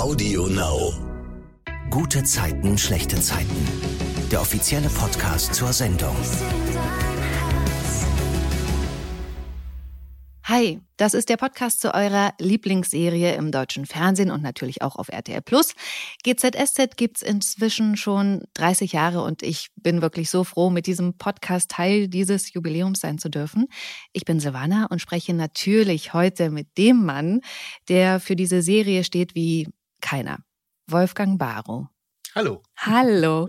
[0.00, 0.94] Audio Now.
[1.90, 3.68] Gute Zeiten, schlechte Zeiten.
[4.32, 6.16] Der offizielle Podcast zur Sendung.
[10.44, 15.10] Hi, das ist der Podcast zu eurer Lieblingsserie im deutschen Fernsehen und natürlich auch auf
[15.10, 15.74] RTL Plus.
[16.24, 21.70] GZSZ gibt's inzwischen schon 30 Jahre und ich bin wirklich so froh, mit diesem Podcast
[21.70, 23.66] Teil dieses Jubiläums sein zu dürfen.
[24.14, 27.42] Ich bin Silvana und spreche natürlich heute mit dem Mann,
[27.90, 29.68] der für diese Serie steht wie
[30.00, 30.38] keiner.
[30.86, 31.86] Wolfgang Barrow.
[32.34, 32.62] Hallo.
[32.76, 33.48] Hallo.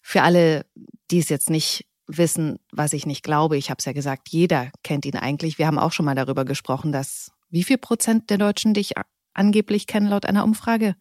[0.00, 0.66] Für alle,
[1.10, 3.56] die es jetzt nicht wissen, was ich nicht glaube.
[3.56, 5.58] Ich habe es ja gesagt, jeder kennt ihn eigentlich.
[5.58, 8.92] Wir haben auch schon mal darüber gesprochen, dass wie viel Prozent der Deutschen dich
[9.34, 10.96] angeblich kennen laut einer Umfrage?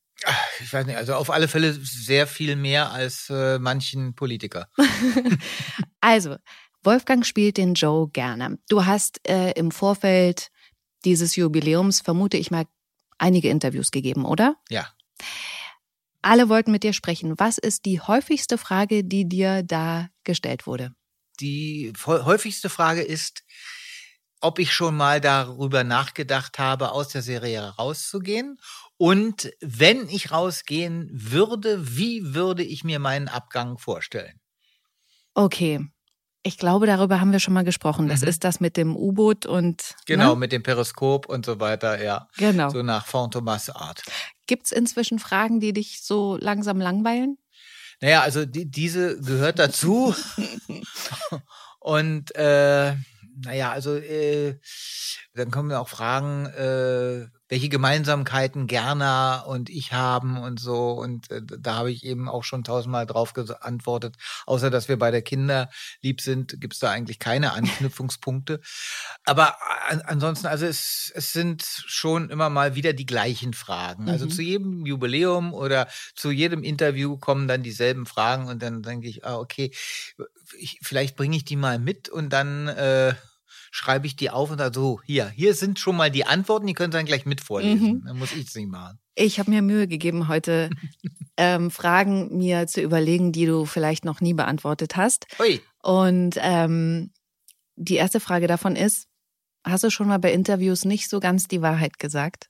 [0.60, 4.68] Ich weiß nicht, also auf alle Fälle sehr viel mehr als äh, manchen Politiker.
[6.02, 6.36] also,
[6.84, 8.60] Wolfgang spielt den Joe gerne.
[8.70, 10.50] Du hast äh, im Vorfeld
[11.06, 12.66] dieses Jubiläums, vermute ich mal,
[13.22, 14.56] einige Interviews gegeben, oder?
[14.70, 14.88] Ja.
[16.22, 17.34] Alle wollten mit dir sprechen.
[17.38, 20.94] Was ist die häufigste Frage, die dir da gestellt wurde?
[21.40, 23.44] Die häufigste Frage ist,
[24.40, 28.58] ob ich schon mal darüber nachgedacht habe, aus der Serie rauszugehen.
[28.98, 34.40] Und wenn ich rausgehen würde, wie würde ich mir meinen Abgang vorstellen?
[35.34, 35.80] Okay.
[36.44, 38.08] Ich glaube, darüber haben wir schon mal gesprochen.
[38.08, 38.28] Das mhm.
[38.28, 39.96] ist das mit dem U-Boot und.
[40.08, 40.40] Genau, ne?
[40.40, 42.28] mit dem Periskop und so weiter, ja.
[42.38, 42.70] Genau.
[42.70, 44.02] So nach Fantomas Art.
[44.48, 47.38] Gibt es inzwischen Fragen, die dich so langsam langweilen?
[48.02, 50.16] Naja, also die, diese gehört dazu.
[51.80, 52.96] und äh,
[53.44, 54.60] naja, also äh,
[55.36, 60.92] dann kommen auch Fragen, äh, welche Gemeinsamkeiten Gerner und ich haben und so.
[60.92, 64.16] Und äh, da habe ich eben auch schon tausendmal drauf geantwortet.
[64.46, 65.70] Außer dass wir bei der Kinder
[66.02, 68.62] lieb sind, gibt es da eigentlich keine Anknüpfungspunkte.
[69.26, 69.58] Aber
[69.90, 74.10] an, ansonsten, also es, es sind schon immer mal wieder die gleichen Fragen.
[74.10, 74.30] Also mhm.
[74.30, 79.26] zu jedem Jubiläum oder zu jedem Interview kommen dann dieselben Fragen und dann denke ich,
[79.26, 79.74] ah, okay,
[80.58, 83.14] ich, vielleicht bringe ich die mal mit und dann äh,
[83.72, 86.74] schreibe ich die auf und sage so, hier, hier sind schon mal die Antworten, die
[86.74, 87.94] können Sie dann gleich mit vorlesen.
[87.94, 88.04] Mhm.
[88.06, 89.00] Dann muss ich es nicht machen.
[89.16, 90.70] Ich habe mir Mühe gegeben, heute
[91.38, 95.26] ähm, Fragen mir zu überlegen, die du vielleicht noch nie beantwortet hast.
[95.40, 95.62] Ui.
[95.82, 97.12] Und ähm,
[97.76, 99.08] die erste Frage davon ist,
[99.64, 102.50] hast du schon mal bei Interviews nicht so ganz die Wahrheit gesagt?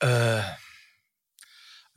[0.00, 0.40] Äh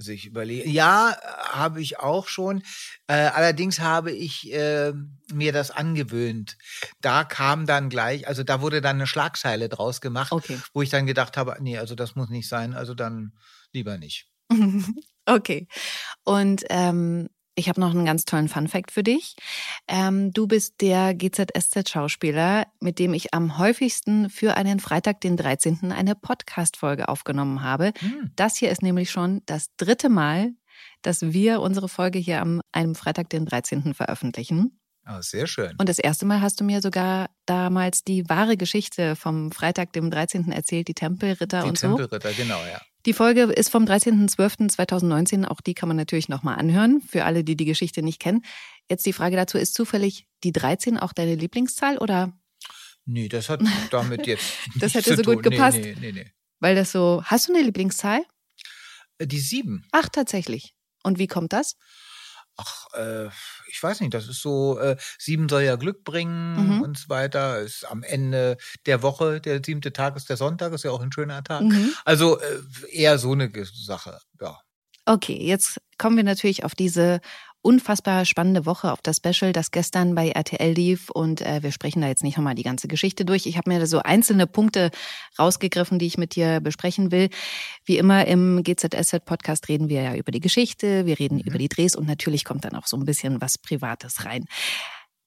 [0.01, 1.15] also ich überlege, ja,
[1.51, 2.63] habe ich auch schon.
[3.05, 4.93] Äh, allerdings habe ich äh,
[5.31, 6.57] mir das angewöhnt.
[7.01, 10.59] Da kam dann gleich, also da wurde dann eine Schlagzeile draus gemacht, okay.
[10.73, 13.33] wo ich dann gedacht habe, nee, also das muss nicht sein, also dann
[13.73, 14.27] lieber nicht.
[15.27, 15.67] okay.
[16.23, 17.29] Und ähm,
[17.61, 19.35] ich habe noch einen ganz tollen Fun-Fact für dich.
[19.87, 25.91] Ähm, du bist der GZSZ-Schauspieler, mit dem ich am häufigsten für einen Freitag, den 13.
[25.91, 27.93] eine Podcast-Folge aufgenommen habe.
[27.99, 28.31] Hm.
[28.35, 30.53] Das hier ist nämlich schon das dritte Mal,
[31.03, 33.93] dass wir unsere Folge hier am einem Freitag, den 13.
[33.93, 34.79] veröffentlichen.
[35.07, 35.75] Oh, sehr schön.
[35.77, 40.09] Und das erste Mal hast du mir sogar damals die wahre Geschichte vom Freitag, dem
[40.09, 40.51] 13.
[40.51, 41.89] erzählt, die Tempelritter die und so.
[41.89, 42.81] Die Tempelritter, genau, ja.
[43.05, 45.45] Die Folge ist vom 13.12.2019.
[45.45, 48.43] Auch die kann man natürlich nochmal anhören, für alle, die die Geschichte nicht kennen.
[48.89, 52.33] Jetzt die Frage dazu, ist zufällig die 13 auch deine Lieblingszahl oder?
[53.05, 54.53] Nee, das hat damit jetzt.
[54.75, 55.79] das hätte so gut gepasst.
[55.79, 56.31] Nee, nee, nee, nee.
[56.59, 57.23] Weil das so.
[57.25, 58.23] Hast du eine Lieblingszahl?
[59.17, 59.85] Äh, die sieben.
[59.91, 60.75] Ach, tatsächlich.
[61.03, 61.77] Und wie kommt das?
[62.57, 63.27] Ach, äh,
[63.69, 66.81] ich weiß nicht, das ist so, äh, sieben soll ja Glück bringen mhm.
[66.81, 67.59] und so weiter.
[67.59, 71.11] Ist am Ende der Woche, der siebte Tag ist der Sonntag, ist ja auch ein
[71.11, 71.63] schöner Tag.
[71.63, 71.93] Mhm.
[72.05, 72.61] Also äh,
[72.91, 74.57] eher so eine Sache, ja.
[75.05, 77.21] Okay, jetzt kommen wir natürlich auf diese
[77.61, 81.09] unfassbar spannende Woche auf das Special, das gestern bei RTL lief.
[81.09, 83.45] Und äh, wir sprechen da jetzt nicht nochmal die ganze Geschichte durch.
[83.45, 84.91] Ich habe mir da so einzelne Punkte
[85.37, 87.29] rausgegriffen, die ich mit dir besprechen will.
[87.85, 91.43] Wie immer im GZSZ-Podcast reden wir ja über die Geschichte, wir reden mhm.
[91.43, 94.45] über die Drehs und natürlich kommt dann auch so ein bisschen was Privates rein.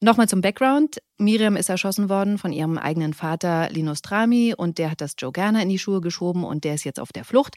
[0.00, 0.98] Nochmal zum Background.
[1.16, 5.32] Miriam ist erschossen worden von ihrem eigenen Vater Linus Trami und der hat das Joe
[5.32, 7.56] Gerner in die Schuhe geschoben und der ist jetzt auf der Flucht.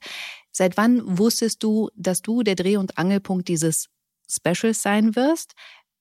[0.51, 3.89] Seit wann wusstest du, dass du der Dreh- und Angelpunkt dieses
[4.29, 5.53] Specials sein wirst.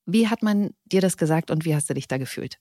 [0.07, 2.59] Wie hat man dir das gesagt und wie hast du dich da gefühlt?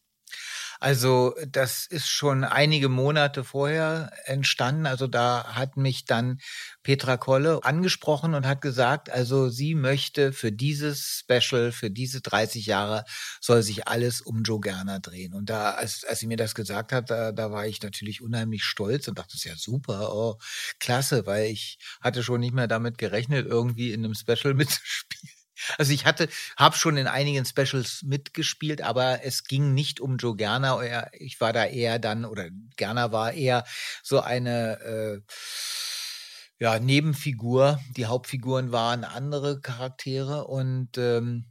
[0.80, 4.86] Also das ist schon einige Monate vorher entstanden.
[4.86, 6.40] Also da hat mich dann
[6.84, 12.66] Petra Kolle angesprochen und hat gesagt, also sie möchte für dieses Special, für diese 30
[12.66, 13.06] Jahre,
[13.42, 15.34] soll sich alles um Joe Gerner drehen.
[15.34, 18.64] Und da, als, als sie mir das gesagt hat, da, da war ich natürlich unheimlich
[18.64, 20.38] stolz und dachte, das ist ja super, oh,
[20.80, 25.35] klasse, weil ich hatte schon nicht mehr damit gerechnet, irgendwie in einem Special mitzuspielen.
[25.78, 26.28] Also ich hatte,
[26.58, 31.10] habe schon in einigen Specials mitgespielt, aber es ging nicht um Joe Gerner.
[31.14, 33.66] Ich war da eher dann, oder Gerner war eher
[34.04, 35.22] so eine, äh,
[36.60, 37.80] ja, Nebenfigur.
[37.98, 41.46] Die Hauptfiguren waren andere Charaktere und ähm,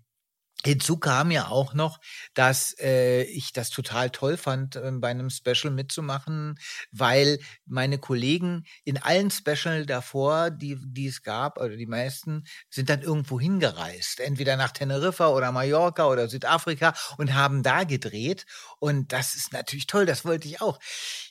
[0.65, 2.01] Hinzu kam ja auch noch,
[2.33, 6.59] dass äh, ich das total toll fand, äh, bei einem Special mitzumachen,
[6.91, 12.89] weil meine Kollegen in allen Special davor, die, die es gab, oder die meisten, sind
[12.89, 14.21] dann irgendwo hingereist.
[14.21, 18.47] Entweder nach Teneriffa oder Mallorca oder Südafrika und haben da gedreht.
[18.79, 20.79] Und das ist natürlich toll, das wollte ich auch.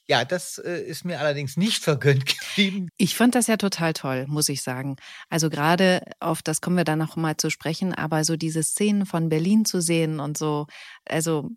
[0.07, 2.89] Ja, das äh, ist mir allerdings nicht vergönnt geblieben.
[2.97, 4.97] Ich fand das ja total toll, muss ich sagen.
[5.29, 9.05] Also gerade auf das kommen wir dann noch mal zu sprechen, aber so diese Szenen
[9.05, 10.67] von Berlin zu sehen und so,
[11.05, 11.49] also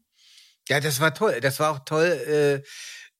[0.69, 1.41] ja, das war toll.
[1.41, 2.63] Das war auch toll, äh,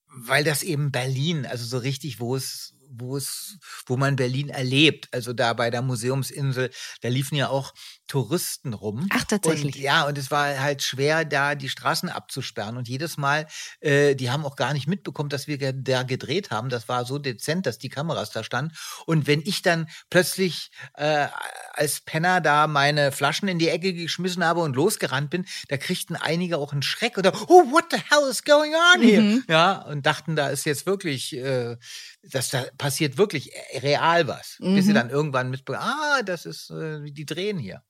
[0.07, 5.09] weil das eben Berlin, also so richtig, wo es wo es, wo man Berlin erlebt.
[5.11, 6.69] Also da bei der Museumsinsel,
[7.01, 7.73] da liefen ja auch
[8.07, 9.07] Touristen rum.
[9.11, 9.75] Ach, tatsächlich.
[9.75, 12.77] Und, ja, und es war halt schwer, da die Straßen abzusperren.
[12.77, 13.47] Und jedes Mal,
[13.81, 16.69] äh, die haben auch gar nicht mitbekommen, dass wir da gedreht haben.
[16.69, 18.73] Das war so dezent, dass die Kameras da standen.
[19.05, 21.27] Und wenn ich dann plötzlich äh,
[21.73, 26.15] als Penner da meine Flaschen in die Ecke geschmissen habe und losgerannt bin, da kriegten
[26.15, 29.21] einige auch einen Schreck oder oh, what the hell is going on here?
[29.21, 29.43] Mhm.
[29.49, 31.75] Ja, und dachten, da ist jetzt wirklich, äh,
[32.23, 33.51] dass da passiert wirklich
[33.81, 34.57] real was.
[34.59, 34.75] Mhm.
[34.75, 34.95] Bis sie mhm.
[34.95, 37.83] dann irgendwann mitbekommen, ah, das ist, äh, die drehen hier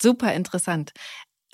[0.00, 0.92] super interessant.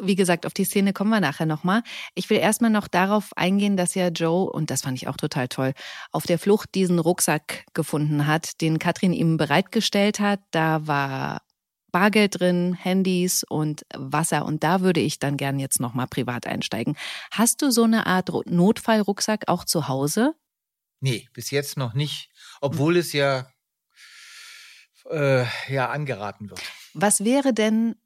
[0.03, 1.83] Wie gesagt, auf die Szene kommen wir nachher nochmal.
[2.15, 5.49] Ich will erstmal noch darauf eingehen, dass ja Joe, und das fand ich auch total
[5.49, 5.75] toll,
[6.11, 10.41] auf der Flucht diesen Rucksack gefunden hat, den Katrin ihm bereitgestellt hat.
[10.53, 11.43] Da war
[11.91, 14.45] Bargeld drin, Handys und Wasser.
[14.45, 16.97] Und da würde ich dann gern jetzt nochmal privat einsteigen.
[17.31, 20.35] Hast du so eine Art Notfallrucksack auch zu Hause?
[21.01, 22.31] Nee, bis jetzt noch nicht.
[22.61, 23.51] Obwohl es ja,
[25.11, 26.61] äh, ja angeraten wird.
[26.95, 27.97] Was wäre denn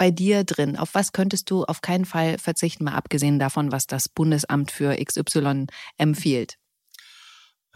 [0.00, 0.78] bei dir drin?
[0.78, 4.96] Auf was könntest du auf keinen Fall verzichten, mal abgesehen davon, was das Bundesamt für
[4.96, 5.66] XY
[5.98, 6.56] empfiehlt?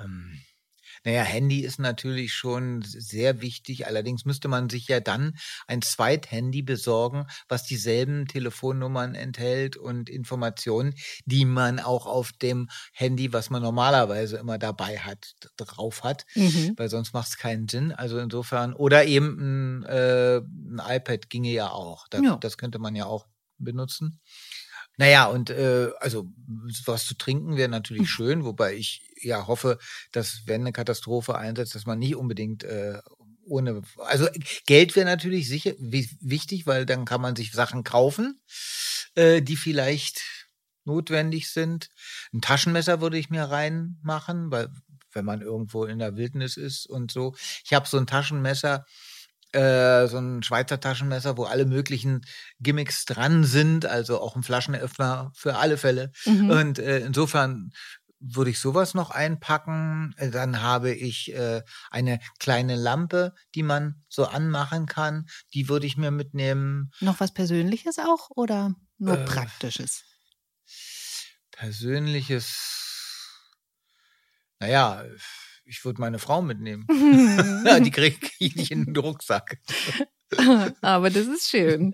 [0.01, 0.41] Ähm,
[1.05, 3.87] naja, Handy ist natürlich schon sehr wichtig.
[3.87, 5.37] Allerdings müsste man sich ja dann
[5.67, 10.95] ein Zweithandy besorgen, was dieselben Telefonnummern enthält und Informationen,
[11.27, 16.25] die man auch auf dem Handy, was man normalerweise immer dabei hat, drauf hat.
[16.35, 16.73] Mhm.
[16.77, 17.93] Weil sonst macht es keinen Sinn.
[17.93, 22.09] Also insofern, oder eben ein, äh, ein iPad ginge ja auch.
[22.09, 22.37] Das, ja.
[22.37, 23.27] das könnte man ja auch
[23.59, 24.21] benutzen.
[24.97, 26.27] Naja, und äh, also
[26.87, 28.09] was zu trinken wäre natürlich hm.
[28.09, 29.79] schön, wobei ich ja hoffe,
[30.13, 33.01] dass wenn eine Katastrophe einsetzt, dass man nicht unbedingt äh,
[33.47, 34.27] ohne, also
[34.67, 38.41] Geld wäre natürlich sicher wichtig, weil dann kann man sich Sachen kaufen,
[39.15, 40.23] äh, die vielleicht
[40.85, 41.89] notwendig sind.
[42.33, 44.69] Ein Taschenmesser würde ich mir reinmachen, weil
[45.13, 47.35] wenn man irgendwo in der Wildnis ist und so.
[47.65, 48.85] Ich habe so ein Taschenmesser,
[49.55, 52.23] äh, so ein Schweizer Taschenmesser, wo alle möglichen
[52.61, 56.11] Gimmicks dran sind, also auch ein Flaschenöffner für alle Fälle.
[56.27, 56.51] Mhm.
[56.51, 57.71] Und äh, insofern
[58.21, 60.15] würde ich sowas noch einpacken.
[60.19, 65.27] Dann habe ich äh, eine kleine Lampe, die man so anmachen kann.
[65.53, 66.91] Die würde ich mir mitnehmen.
[67.01, 70.05] Noch was Persönliches auch oder nur äh, Praktisches?
[71.51, 72.57] Persönliches.
[74.59, 75.05] Naja,
[75.65, 76.87] ich würde meine Frau mitnehmen.
[77.85, 79.59] die kriege ich nicht in den Rucksack.
[80.81, 81.93] Aber das ist schön.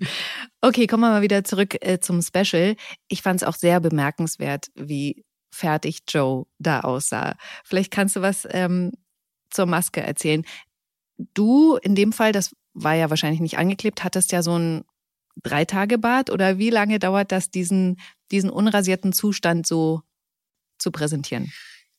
[0.60, 2.76] Okay, kommen wir mal wieder zurück äh, zum Special.
[3.08, 7.36] Ich fand es auch sehr bemerkenswert, wie fertig Joe da aussah.
[7.64, 8.92] Vielleicht kannst du was ähm,
[9.50, 10.44] zur Maske erzählen.
[11.34, 14.84] Du in dem Fall, das war ja wahrscheinlich nicht angeklebt, hattest ja so ein
[15.42, 18.00] Drei-Tage-Bad oder wie lange dauert das, diesen,
[18.30, 20.02] diesen unrasierten Zustand so
[20.78, 21.52] zu präsentieren?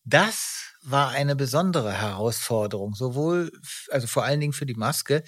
[0.03, 3.51] Das war eine besondere Herausforderung, sowohl,
[3.89, 5.23] also vor allen Dingen für die Maske,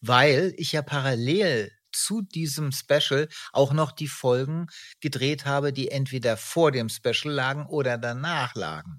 [0.00, 4.66] weil ich ja parallel zu diesem Special auch noch die Folgen
[5.00, 8.98] gedreht habe, die entweder vor dem Special lagen oder danach lagen.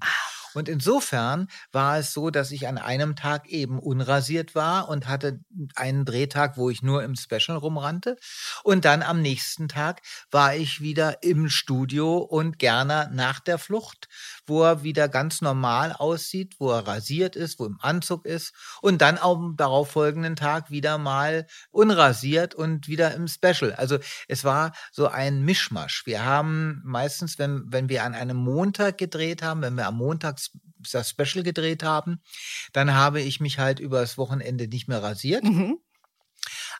[0.56, 5.40] Und insofern war es so, dass ich an einem Tag eben unrasiert war und hatte
[5.76, 8.18] einen Drehtag, wo ich nur im Special rumrannte.
[8.64, 10.02] Und dann am nächsten Tag
[10.32, 14.08] war ich wieder im Studio und gerne nach der Flucht,
[14.50, 19.02] wo er wieder ganz normal aussieht, wo er rasiert ist, wo im Anzug ist und
[19.02, 23.74] dann am darauffolgenden Tag wieder mal unrasiert und wieder im Special.
[23.74, 26.06] Also es war so ein Mischmasch.
[26.06, 30.40] Wir haben meistens, wenn, wenn wir an einem Montag gedreht haben, wenn wir am Montag
[30.92, 32.22] das Special gedreht haben,
[32.74, 35.44] dann habe ich mich halt übers Wochenende nicht mehr rasiert.
[35.44, 35.78] Mhm.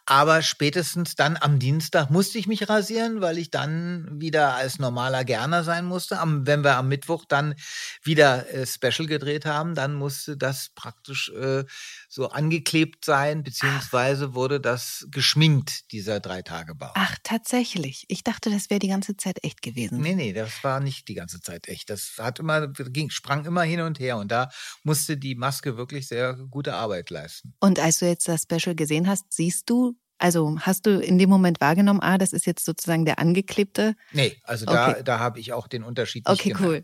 [0.06, 5.24] Aber spätestens dann am Dienstag musste ich mich rasieren, weil ich dann wieder als normaler
[5.24, 6.20] Gerner sein musste.
[6.20, 7.56] Am, wenn wir am Mittwoch dann
[8.04, 11.64] wieder äh, Special gedreht haben, dann musste das praktisch äh,
[12.08, 14.34] so angeklebt sein, beziehungsweise Ach.
[14.36, 16.92] wurde das geschminkt, dieser drei Tage Bau.
[16.96, 18.06] Ach, tatsächlich.
[18.08, 20.02] Ich dachte, das wäre die ganze Zeit echt gewesen.
[20.02, 21.90] Nee, nee, das war nicht die ganze Zeit echt.
[21.90, 24.50] Das hat immer, ging, sprang immer hin und her und da
[24.84, 27.54] musste die Maske wirklich sehr gute Arbeit leisten.
[27.60, 31.30] Und als du jetzt das Special gesehen hast, siehst du, also hast du in dem
[31.30, 33.96] Moment wahrgenommen, ah, das ist jetzt sozusagen der angeklebte?
[34.12, 35.04] Nee, also da, okay.
[35.04, 36.66] da habe ich auch den Unterschied nicht Okay, gemerkt.
[36.66, 36.84] cool.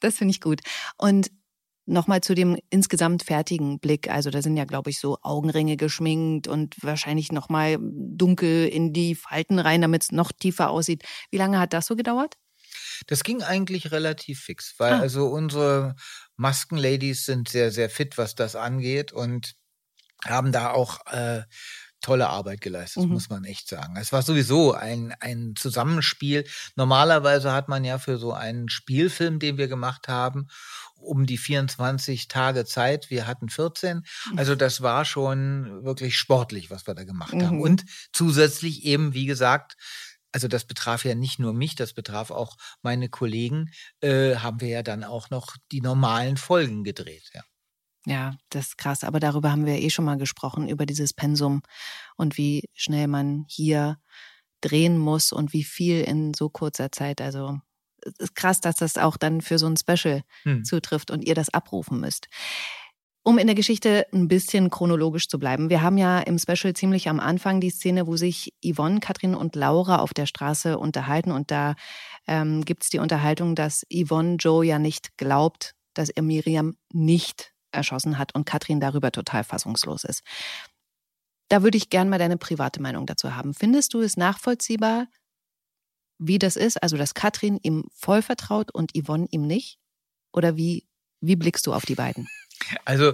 [0.00, 0.60] Das finde ich gut.
[0.98, 1.30] Und
[1.88, 4.10] Nochmal zu dem insgesamt fertigen Blick.
[4.10, 9.14] Also da sind ja, glaube ich, so Augenringe geschminkt und wahrscheinlich nochmal dunkel in die
[9.14, 11.04] Falten rein, damit es noch tiefer aussieht.
[11.30, 12.34] Wie lange hat das so gedauert?
[13.06, 14.98] Das ging eigentlich relativ fix, weil ah.
[14.98, 15.94] also unsere
[16.34, 19.54] Maskenladies sind sehr, sehr fit, was das angeht und
[20.24, 21.42] haben da auch äh,
[22.00, 23.10] tolle Arbeit geleistet, mhm.
[23.10, 23.96] muss man echt sagen.
[23.96, 26.46] Es war sowieso ein, ein Zusammenspiel.
[26.76, 30.48] Normalerweise hat man ja für so einen Spielfilm, den wir gemacht haben,
[30.96, 33.10] um die 24 Tage Zeit.
[33.10, 33.98] Wir hatten 14.
[34.30, 34.38] Mhm.
[34.38, 37.46] Also das war schon wirklich sportlich, was wir da gemacht mhm.
[37.46, 37.60] haben.
[37.60, 39.76] Und zusätzlich eben, wie gesagt,
[40.32, 44.68] also das betraf ja nicht nur mich, das betraf auch meine Kollegen, äh, haben wir
[44.68, 47.30] ja dann auch noch die normalen Folgen gedreht.
[47.32, 47.42] Ja.
[48.06, 49.02] Ja, das ist krass.
[49.02, 51.62] Aber darüber haben wir eh schon mal gesprochen, über dieses Pensum
[52.16, 53.98] und wie schnell man hier
[54.60, 57.20] drehen muss und wie viel in so kurzer Zeit.
[57.20, 57.58] Also
[58.02, 60.64] es ist krass, dass das auch dann für so ein Special hm.
[60.64, 62.28] zutrifft und ihr das abrufen müsst.
[63.24, 65.68] Um in der Geschichte ein bisschen chronologisch zu bleiben.
[65.68, 69.56] Wir haben ja im Special ziemlich am Anfang die Szene, wo sich Yvonne, Katrin und
[69.56, 71.32] Laura auf der Straße unterhalten.
[71.32, 71.74] Und da
[72.28, 77.55] ähm, gibt es die Unterhaltung, dass Yvonne Joe ja nicht glaubt, dass er Miriam nicht
[77.76, 80.22] erschossen hat und Katrin darüber total fassungslos ist.
[81.48, 83.54] Da würde ich gern mal deine private Meinung dazu haben.
[83.54, 85.06] Findest du es nachvollziehbar,
[86.18, 86.82] wie das ist?
[86.82, 89.78] Also, dass Katrin ihm voll vertraut und Yvonne ihm nicht?
[90.32, 90.86] Oder wie,
[91.20, 92.28] wie blickst du auf die beiden?
[92.84, 93.12] Also,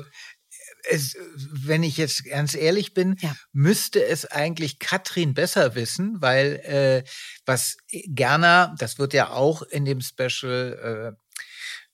[0.89, 3.35] es, wenn ich jetzt ganz ehrlich bin, ja.
[3.53, 7.05] müsste es eigentlich Katrin besser wissen, weil äh,
[7.47, 11.22] was Gerner, das wird ja auch in dem Special äh,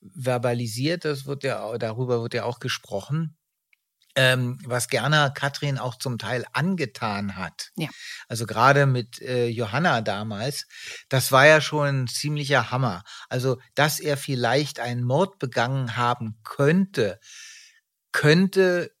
[0.01, 3.35] verbalisiert, das wird ja, darüber wird ja auch gesprochen.
[4.15, 7.69] Ähm, was Gerner Katrin auch zum Teil angetan hat.
[7.77, 7.89] Ja.
[8.27, 10.65] Also gerade mit äh, Johanna damals,
[11.09, 13.03] das war ja schon ein ziemlicher Hammer.
[13.29, 17.19] Also, dass er vielleicht einen Mord begangen haben könnte,
[18.11, 18.91] könnte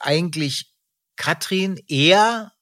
[0.00, 0.72] eigentlich
[1.16, 2.52] Katrin eher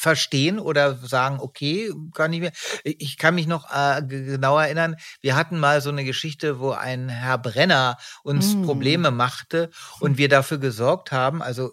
[0.00, 2.52] verstehen oder sagen, okay, kann ich mir.
[2.84, 7.10] Ich kann mich noch äh, genau erinnern, wir hatten mal so eine Geschichte, wo ein
[7.10, 8.62] Herr Brenner uns mm.
[8.64, 11.70] Probleme machte und wir dafür gesorgt haben, also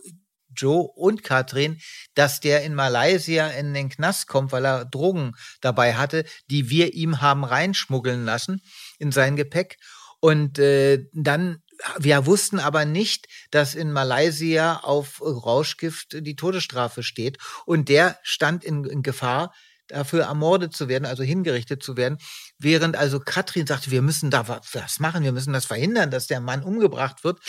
[0.55, 1.79] Joe und Katrin,
[2.15, 6.93] dass der in Malaysia in den Knast kommt, weil er Drogen dabei hatte, die wir
[6.95, 8.61] ihm haben reinschmuggeln lassen
[8.99, 9.77] in sein Gepäck.
[10.19, 11.61] Und äh, dann
[11.99, 17.37] wir wussten aber nicht, dass in Malaysia auf Rauschgift die Todesstrafe steht.
[17.65, 19.53] Und der stand in, in Gefahr,
[19.87, 22.17] dafür ermordet zu werden, also hingerichtet zu werden,
[22.59, 26.41] während also Katrin sagte, wir müssen da was machen, wir müssen das verhindern, dass der
[26.41, 27.39] Mann umgebracht wird,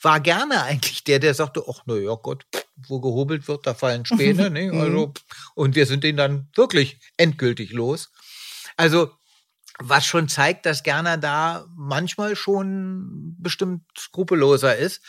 [0.00, 4.06] war gerne eigentlich der, der sagte, ach na ja Gott, wo gehobelt wird, da fallen
[4.06, 4.70] Späne, ne?
[4.72, 5.12] Also
[5.54, 8.10] und wir sind ihn dann wirklich endgültig los.
[8.76, 9.10] Also
[9.80, 15.02] was schon zeigt, dass Gerner da manchmal schon bestimmt skrupelloser ist.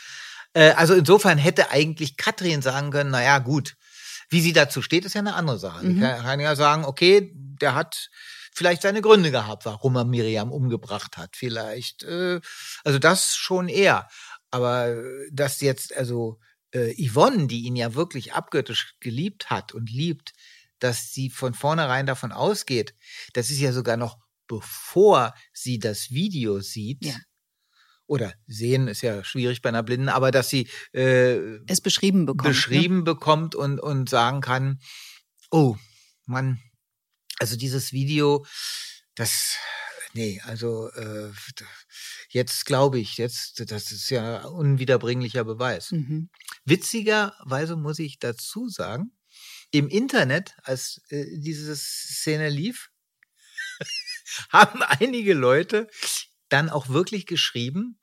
[0.52, 3.76] Äh, also insofern hätte eigentlich Katrin sagen können, naja, gut,
[4.28, 5.84] wie sie dazu steht, ist ja eine andere Sache.
[5.84, 5.94] Mhm.
[5.94, 8.10] Sie kann, kann ja sagen, okay, der hat
[8.52, 11.36] vielleicht seine Gründe gehabt, warum er Miriam umgebracht hat.
[11.36, 12.40] Vielleicht, äh,
[12.84, 14.08] also das schon eher.
[14.50, 14.96] Aber
[15.30, 16.38] dass jetzt, also
[16.72, 20.32] äh, Yvonne, die ihn ja wirklich abgöttisch geliebt hat und liebt,
[20.78, 22.94] dass sie von vornherein davon ausgeht,
[23.34, 24.18] das ist ja sogar noch
[24.50, 27.14] bevor sie das Video sieht, ja.
[28.06, 31.36] oder sehen ist ja schwierig bei einer Blinden, aber dass sie äh,
[31.68, 32.50] es beschrieben bekommt, ne?
[32.50, 33.02] beschrieben ne?
[33.04, 34.80] bekommt und, und sagen kann,
[35.52, 35.76] oh,
[36.26, 36.60] Mann,
[37.38, 38.44] also dieses Video,
[39.14, 39.56] das,
[40.14, 41.30] nee, also äh,
[42.30, 45.92] jetzt glaube ich, jetzt, das ist ja unwiederbringlicher Beweis.
[45.92, 46.28] Mhm.
[46.64, 49.12] Witzigerweise muss ich dazu sagen,
[49.70, 52.90] im Internet, als äh, diese Szene lief,
[54.50, 55.88] haben einige Leute
[56.48, 57.98] dann auch wirklich geschrieben,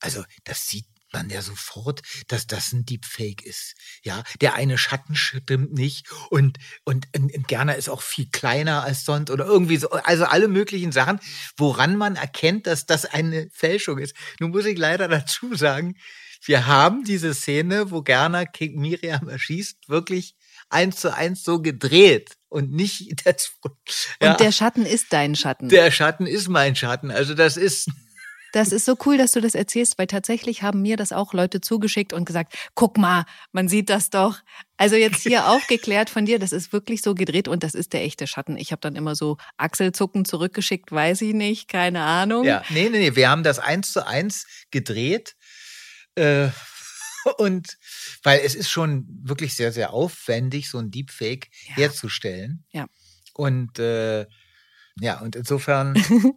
[0.00, 3.74] also das sieht man ja sofort, dass das ein Deepfake ist.
[4.02, 9.04] Ja, der eine Schatten stimmt nicht und, und, und Gerner ist auch viel kleiner als
[9.04, 9.88] sonst oder irgendwie so.
[9.90, 11.20] Also alle möglichen Sachen,
[11.56, 14.14] woran man erkennt, dass das eine Fälschung ist.
[14.40, 15.94] Nun muss ich leider dazu sagen,
[16.44, 20.36] wir haben diese Szene, wo Gerner King Miriam erschießt, wirklich
[20.68, 23.52] eins zu eins so gedreht und nicht das.
[24.20, 25.68] Ja, und der Schatten ist dein Schatten.
[25.68, 27.10] Der Schatten ist mein Schatten.
[27.10, 27.88] Also das ist
[28.52, 31.60] das ist so cool, dass du das erzählst, weil tatsächlich haben mir das auch Leute
[31.60, 34.38] zugeschickt und gesagt, guck mal, man sieht das doch.
[34.78, 38.02] Also jetzt hier aufgeklärt von dir, das ist wirklich so gedreht und das ist der
[38.02, 38.56] echte Schatten.
[38.56, 42.44] Ich habe dann immer so Achselzucken zurückgeschickt, weiß ich nicht, keine Ahnung.
[42.44, 45.36] Ja, nee, nee, nee, wir haben das eins zu eins gedreht.
[46.14, 46.48] Äh,
[47.38, 47.78] und
[48.22, 51.76] weil es ist schon wirklich sehr, sehr aufwendig, so ein Deepfake ja.
[51.76, 52.64] herzustellen.
[52.72, 52.86] Ja.
[53.34, 54.26] Und äh,
[54.98, 55.94] ja, und insofern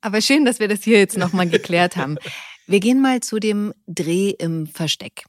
[0.00, 2.16] Aber schön, dass wir das hier jetzt nochmal geklärt haben.
[2.68, 5.24] Wir gehen mal zu dem Dreh im Versteck.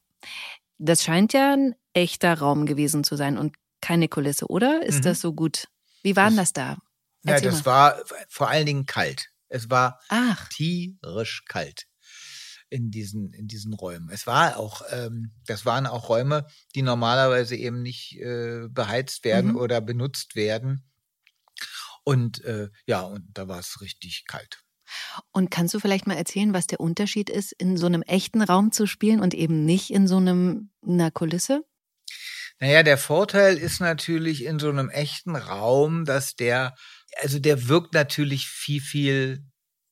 [0.79, 4.83] Das scheint ja ein echter Raum gewesen zu sein und keine Kulisse, oder?
[4.83, 5.03] Ist mhm.
[5.03, 5.67] das so gut?
[6.01, 6.77] Wie war denn das da?
[7.23, 7.71] Erzähl ja, das mal.
[7.71, 9.29] war vor allen Dingen kalt.
[9.49, 10.47] Es war Ach.
[10.49, 11.87] tierisch kalt
[12.69, 14.09] in diesen, in diesen Räumen.
[14.09, 16.45] Es war auch, ähm, das waren auch Räume,
[16.75, 19.57] die normalerweise eben nicht äh, beheizt werden mhm.
[19.57, 20.83] oder benutzt werden.
[22.03, 24.63] Und äh, ja, und da war es richtig kalt.
[25.31, 28.71] Und kannst du vielleicht mal erzählen, was der Unterschied ist, in so einem echten Raum
[28.71, 31.65] zu spielen und eben nicht in so einem, einer Kulisse?
[32.59, 36.75] Naja, der Vorteil ist natürlich in so einem echten Raum, dass der,
[37.21, 39.43] also der wirkt natürlich viel, viel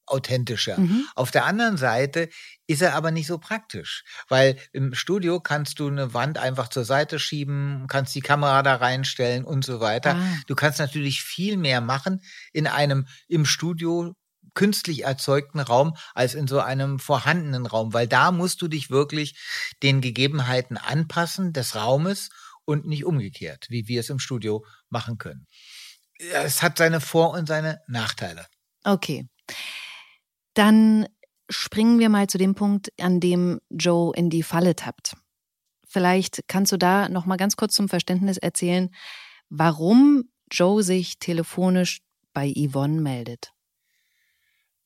[0.08, 0.80] authentischer.
[0.80, 1.06] Mhm.
[1.16, 2.30] Auf der anderen Seite
[2.68, 6.86] ist er aber nicht so praktisch, weil im Studio kannst du eine Wand einfach zur
[6.86, 10.16] Seite schieben, kannst die Kamera da reinstellen und so weiter.
[10.16, 10.38] Ah.
[10.48, 12.22] Du kannst natürlich viel mehr machen
[12.54, 14.16] in einem im Studio
[14.54, 19.38] künstlich erzeugten Raum als in so einem vorhandenen Raum, weil da musst du dich wirklich
[19.84, 22.30] den Gegebenheiten anpassen des Raumes
[22.64, 25.46] und nicht umgekehrt, wie wir es im Studio machen können.
[26.18, 28.46] Es hat seine Vor- und seine Nachteile.
[28.84, 29.28] Okay.
[30.56, 31.08] Dann
[31.50, 35.16] springen wir mal zu dem Punkt, an dem Joe in die Falle tappt.
[35.88, 38.90] Vielleicht kannst du da noch mal ganz kurz zum Verständnis erzählen,
[39.50, 42.02] warum Joe sich telefonisch
[42.34, 43.54] bei Yvonne meldet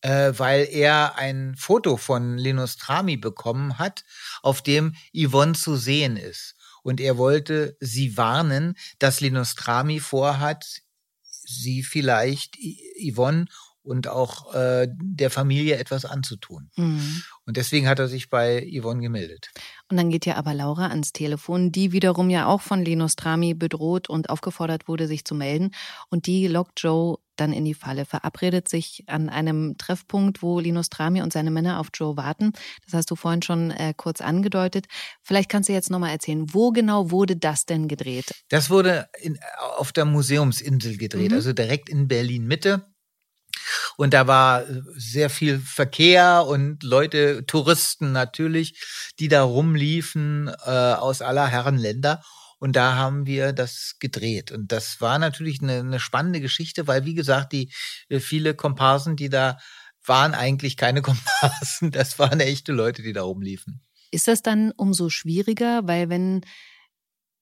[0.01, 4.03] äh, weil er ein Foto von Linus Trami bekommen hat,
[4.41, 6.55] auf dem Yvonne zu sehen ist.
[6.83, 10.81] Und er wollte sie warnen, dass Linus Trami vorhat,
[11.21, 13.45] sie vielleicht Yvonne
[13.83, 16.69] und auch äh, der Familie etwas anzutun.
[16.75, 17.23] Mhm.
[17.45, 19.49] Und deswegen hat er sich bei Yvonne gemeldet.
[19.89, 23.53] Und dann geht ja aber Laura ans Telefon, die wiederum ja auch von Linus Trami
[23.53, 25.71] bedroht und aufgefordert wurde, sich zu melden.
[26.09, 30.89] Und die lockt Joe dann in die Falle, verabredet sich an einem Treffpunkt, wo Linus
[30.89, 32.51] Trami und seine Männer auf Joe warten.
[32.85, 34.87] Das hast du vorhin schon äh, kurz angedeutet.
[35.21, 38.33] Vielleicht kannst du jetzt nochmal erzählen, wo genau wurde das denn gedreht?
[38.49, 39.39] Das wurde in,
[39.77, 41.37] auf der Museumsinsel gedreht, mhm.
[41.37, 42.85] also direkt in Berlin Mitte.
[43.97, 44.63] Und da war
[44.95, 48.81] sehr viel Verkehr und Leute, Touristen natürlich,
[49.19, 52.21] die da rumliefen äh, aus aller Herren Länder.
[52.59, 54.51] Und da haben wir das gedreht.
[54.51, 57.71] Und das war natürlich eine, eine spannende Geschichte, weil, wie gesagt, die
[58.09, 59.57] äh, viele Komparsen, die da
[60.05, 61.91] waren, eigentlich keine Komparsen.
[61.91, 63.81] Das waren echte Leute, die da rumliefen.
[64.11, 66.41] Ist das dann umso schwieriger, weil wenn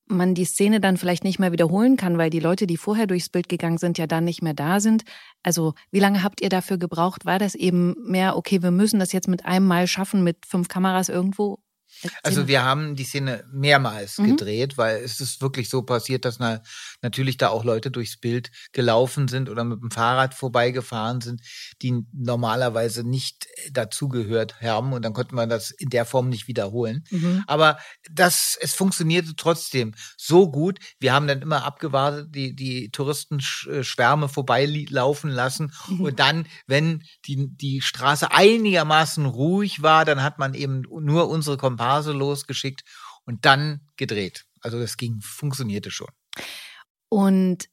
[0.08, 3.30] man die Szene dann vielleicht nicht mehr wiederholen kann, weil die Leute, die vorher durchs
[3.30, 5.04] Bild gegangen sind, ja dann nicht mehr da sind.
[5.44, 7.26] Also wie lange habt ihr dafür gebraucht?
[7.26, 10.68] War das eben mehr, okay, wir müssen das jetzt mit einem Mal schaffen mit fünf
[10.68, 11.60] Kameras irgendwo?
[12.24, 14.32] Also wir haben die Szene mehrmals mhm.
[14.32, 16.62] gedreht, weil es ist wirklich so passiert, dass na,
[17.02, 21.42] natürlich da auch Leute durchs Bild gelaufen sind oder mit dem Fahrrad vorbeigefahren sind,
[21.82, 27.04] die normalerweise nicht dazugehört haben und dann konnte man das in der Form nicht wiederholen.
[27.10, 27.44] Mhm.
[27.48, 27.78] Aber
[28.12, 30.80] das, es funktionierte trotzdem so gut.
[31.00, 36.02] Wir haben dann immer abgewartet, die, die Touristenschwärme vorbeilaufen lassen mhm.
[36.02, 41.58] und dann, wenn die, die Straße einigermaßen ruhig war, dann hat man eben nur unsere
[41.78, 42.84] Komparsen Komparse losgeschickt
[43.26, 44.46] und dann gedreht.
[44.62, 46.10] Also das ging, funktionierte schon.
[47.10, 47.70] Und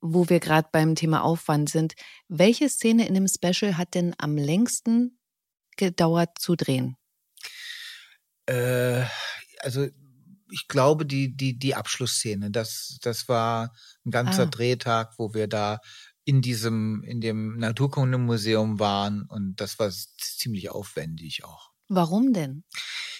[0.00, 1.94] wo wir gerade beim Thema Aufwand sind,
[2.28, 5.18] welche Szene in dem Special hat denn am längsten
[5.76, 6.96] gedauert zu drehen?
[8.46, 9.04] Äh,
[9.58, 9.88] also
[10.50, 14.46] ich glaube, die, die, die Abschlussszene, das, das war ein ganzer ah.
[14.46, 15.80] Drehtag, wo wir da
[16.24, 21.72] in diesem, in dem Naturkundemuseum waren und das war ziemlich aufwendig auch.
[21.88, 22.64] Warum denn?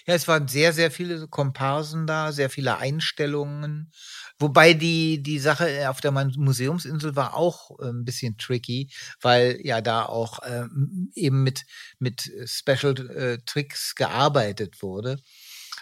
[0.05, 3.91] Ja, es waren sehr, sehr viele Komparsen da, sehr viele Einstellungen.
[4.39, 8.89] Wobei die, die Sache auf der Museumsinsel war auch äh, ein bisschen tricky,
[9.21, 11.65] weil ja da auch ähm, eben mit,
[11.99, 15.19] mit Special äh, Tricks gearbeitet wurde.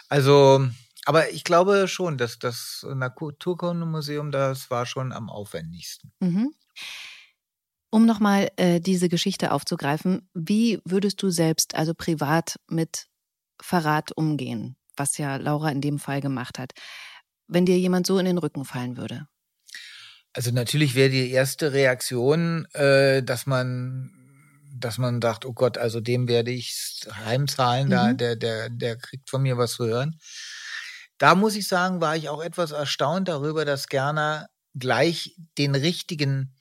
[0.08, 0.66] Also,
[1.04, 6.12] aber ich glaube schon, dass das Naturkundemuseum, das war schon am aufwendigsten.
[6.20, 6.52] Mhm.
[7.98, 13.06] Um nochmal äh, diese Geschichte aufzugreifen, wie würdest du selbst, also privat, mit
[13.60, 16.72] Verrat umgehen, was ja Laura in dem Fall gemacht hat?
[17.48, 19.26] wenn dir jemand so in den Rücken fallen würde?
[20.34, 24.14] Also natürlich wäre die erste Reaktion, äh, dass man
[24.70, 27.90] dass man sagt, oh Gott, also dem werde ich heimzahlen, mhm.
[27.90, 30.20] da, der, der, der kriegt von mir was zu hören.
[31.16, 36.54] Da muss ich sagen, war ich auch etwas erstaunt darüber, dass Gerner gleich den richtigen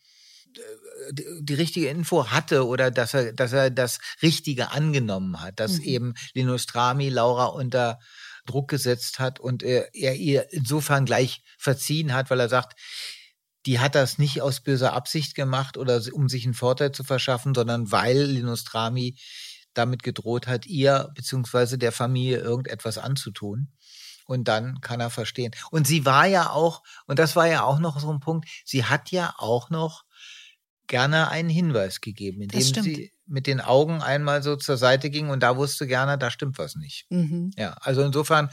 [1.12, 5.84] die richtige Info hatte oder dass er, dass er das Richtige angenommen hat, dass mhm.
[5.84, 8.00] eben Linus Trami Laura unter
[8.46, 12.80] Druck gesetzt hat und er, er ihr insofern gleich verziehen hat, weil er sagt,
[13.66, 17.54] die hat das nicht aus böser Absicht gemacht oder um sich einen Vorteil zu verschaffen,
[17.54, 19.18] sondern weil Linus Trami
[19.74, 23.72] damit gedroht hat, ihr beziehungsweise der Familie irgendetwas anzutun.
[24.26, 25.54] Und dann kann er verstehen.
[25.72, 28.84] Und sie war ja auch, und das war ja auch noch so ein Punkt, sie
[28.84, 30.04] hat ja auch noch
[30.88, 35.42] gerne einen Hinweis gegeben, indem sie mit den Augen einmal so zur Seite ging und
[35.42, 37.06] da wusste gerne, da stimmt was nicht.
[37.10, 37.52] Mhm.
[37.58, 38.50] Ja, also insofern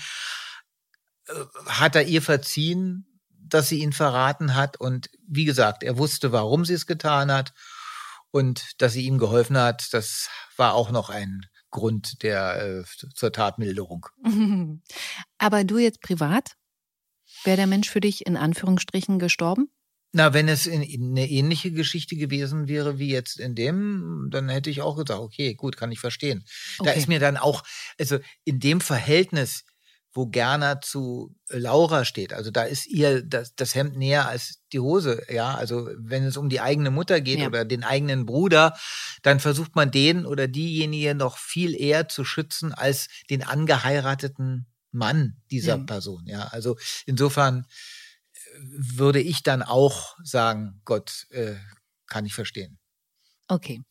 [1.27, 1.35] äh,
[1.67, 3.07] hat er ihr verziehen,
[3.47, 4.79] dass sie ihn verraten hat.
[4.79, 7.53] Und wie gesagt, er wusste, warum sie es getan hat.
[8.31, 13.33] Und dass sie ihm geholfen hat, das war auch noch ein Grund der äh, zur
[13.33, 14.07] Tatmilderung.
[15.39, 16.57] Aber du jetzt privat?
[17.45, 19.71] Wäre der Mensch für dich in Anführungsstrichen gestorben?
[20.17, 24.49] Na, wenn es in, in eine ähnliche Geschichte gewesen wäre wie jetzt in dem, dann
[24.49, 26.45] hätte ich auch gesagt, okay, gut, kann ich verstehen.
[26.79, 26.89] Okay.
[26.89, 27.65] Da ist mir dann auch,
[27.99, 29.65] also in dem Verhältnis,
[30.13, 32.33] wo Gerner zu Laura steht.
[32.33, 35.21] Also da ist ihr das, das Hemd näher als die Hose.
[35.29, 37.49] Ja, also wenn es um die eigene Mutter geht ja.
[37.49, 38.77] oder den eigenen Bruder,
[39.23, 45.43] dann versucht man den oder diejenige noch viel eher zu schützen als den angeheirateten Mann
[45.51, 45.85] dieser ja.
[45.85, 46.23] Person.
[46.29, 47.67] Ja, also insofern
[48.61, 51.55] würde ich dann auch sagen, Gott, äh,
[52.07, 52.79] kann ich verstehen.
[53.49, 53.83] Okay.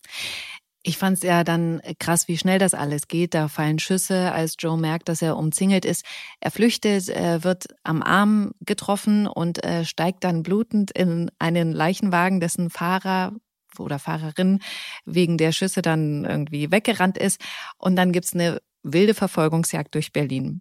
[0.86, 3.32] Ich fand es ja dann krass, wie schnell das alles geht.
[3.32, 6.04] Da fallen Schüsse, als Joe merkt, dass er umzingelt ist.
[6.40, 12.38] Er flüchtet, er wird am Arm getroffen und äh, steigt dann blutend in einen Leichenwagen,
[12.38, 13.32] dessen Fahrer
[13.78, 14.60] oder Fahrerin
[15.06, 17.40] wegen der Schüsse dann irgendwie weggerannt ist.
[17.78, 20.60] Und dann gibt's eine wilde Verfolgungsjagd durch Berlin.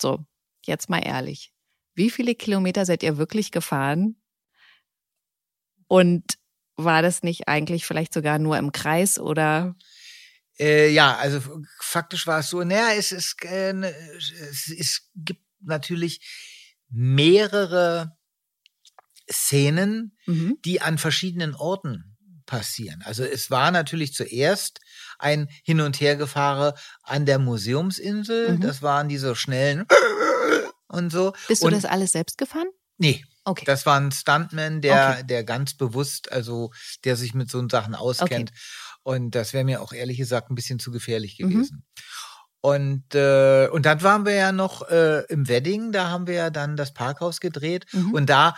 [0.00, 0.24] So,
[0.64, 1.52] jetzt mal ehrlich.
[1.96, 4.16] Wie viele Kilometer seid ihr wirklich gefahren?
[5.88, 6.22] Und
[6.76, 9.74] war das nicht eigentlich vielleicht sogar nur im Kreis oder?
[10.58, 11.40] Äh, ja, also
[11.80, 12.62] faktisch war es so.
[12.62, 16.20] Naja, es, äh, ne, es, es gibt natürlich
[16.90, 18.16] mehrere
[19.30, 20.58] Szenen, mhm.
[20.64, 23.02] die an verschiedenen Orten passieren.
[23.04, 24.80] Also es war natürlich zuerst
[25.18, 28.52] ein Hin- und Hergefahre an der Museumsinsel.
[28.52, 28.60] Mhm.
[28.60, 29.86] Das waren diese schnellen
[30.88, 31.32] und so.
[31.48, 32.68] Bist du und, das alles selbst gefahren?
[32.98, 33.64] Nee, Okay.
[33.64, 35.26] Das war ein Stuntman, der, okay.
[35.26, 36.72] der ganz bewusst, also
[37.04, 38.50] der sich mit so Sachen auskennt.
[38.50, 38.60] Okay.
[39.04, 41.50] Und das wäre mir auch ehrlich gesagt ein bisschen zu gefährlich mhm.
[41.50, 41.76] gewesen.
[41.76, 41.92] Mhm.
[42.60, 46.50] Und, äh, und dann waren wir ja noch äh, im Wedding, da haben wir ja
[46.50, 47.86] dann das Parkhaus gedreht.
[47.92, 48.14] Mhm.
[48.14, 48.56] Und da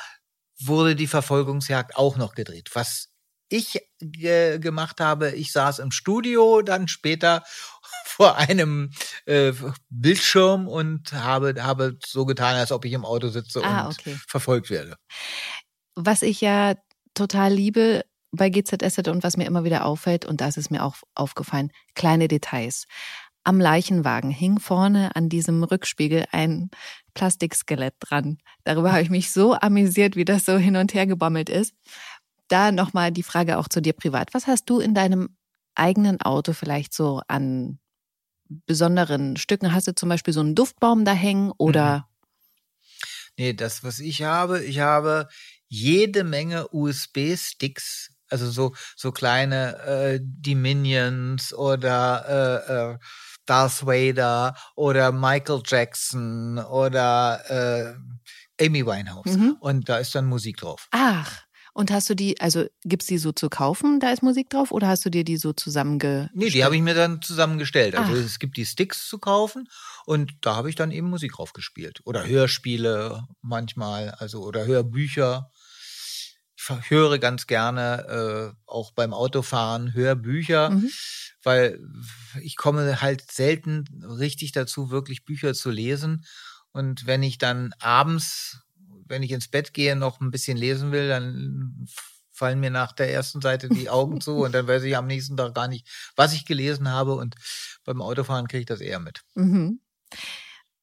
[0.59, 2.71] wurde die Verfolgungsjagd auch noch gedreht.
[2.73, 3.11] Was
[3.51, 7.43] ich ge gemacht habe, ich saß im Studio dann später
[8.05, 8.90] vor einem
[9.27, 9.53] äh,
[9.90, 14.16] Bildschirm und habe, habe so getan, als ob ich im Auto sitze ah, und okay.
[14.27, 14.96] verfolgt werde.
[15.94, 16.74] Was ich ja
[17.14, 20.96] total liebe bei GZSZ und was mir immer wieder auffällt, und da ist mir auch
[21.14, 22.87] aufgefallen, kleine Details.
[23.44, 26.70] Am Leichenwagen hing vorne an diesem Rückspiegel ein
[27.14, 28.38] Plastikskelett dran.
[28.64, 31.74] Darüber habe ich mich so amüsiert, wie das so hin und her gebommelt ist.
[32.48, 34.35] Da nochmal die Frage auch zu dir privat.
[34.35, 35.38] Was hast du in deinem
[35.79, 37.79] eigenen Auto vielleicht so an
[38.49, 39.73] besonderen Stücken?
[39.73, 41.99] Hast du zum Beispiel so einen Duftbaum da hängen oder?
[41.99, 42.05] Mhm.
[43.37, 45.29] Nee, das, was ich habe, ich habe
[45.69, 52.99] jede Menge USB-Sticks, also so, so kleine äh, die Minions oder äh, äh,
[53.47, 57.97] Darth Vader oder Michael Jackson oder
[58.59, 59.37] äh, Amy Winehouse.
[59.37, 59.57] Mhm.
[59.61, 60.88] Und da ist dann Musik drauf.
[60.91, 61.47] Ach.
[61.79, 64.88] Und hast du die, also gibt's die so zu kaufen, da ist Musik drauf, oder
[64.88, 66.29] hast du dir die so zusammenge?
[66.35, 67.95] Nee, die habe ich mir dann zusammengestellt.
[67.95, 68.17] Also Ach.
[68.17, 69.69] es gibt die Sticks zu kaufen
[70.05, 72.01] und da habe ich dann eben Musik drauf gespielt.
[72.03, 75.53] Oder Hörspiele manchmal, also oder Hörbücher.
[76.57, 80.91] Ich höre ganz gerne äh, auch beim Autofahren Hörbücher, mhm.
[81.45, 81.79] weil
[82.43, 86.25] ich komme halt selten richtig dazu, wirklich Bücher zu lesen.
[86.73, 88.64] Und wenn ich dann abends
[89.09, 91.87] wenn ich ins Bett gehe, noch ein bisschen lesen will, dann
[92.31, 95.37] fallen mir nach der ersten Seite die Augen zu und dann weiß ich am nächsten
[95.37, 97.35] Tag gar nicht, was ich gelesen habe und
[97.85, 99.23] beim Autofahren kriege ich das eher mit.
[99.35, 99.81] Mhm.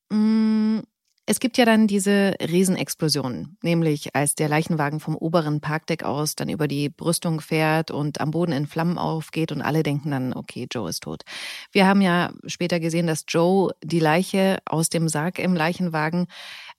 [0.09, 0.79] Mm,
[1.27, 6.35] es Es gibt ja dann diese Riesenexplosion, nämlich als der Leichenwagen vom oberen Parkdeck aus
[6.35, 10.33] dann über die Brüstung fährt und am Boden in Flammen aufgeht und alle denken dann,
[10.33, 11.23] okay, Joe ist tot.
[11.71, 16.27] Wir haben ja später gesehen, dass Joe die Leiche aus dem Sarg im Leichenwagen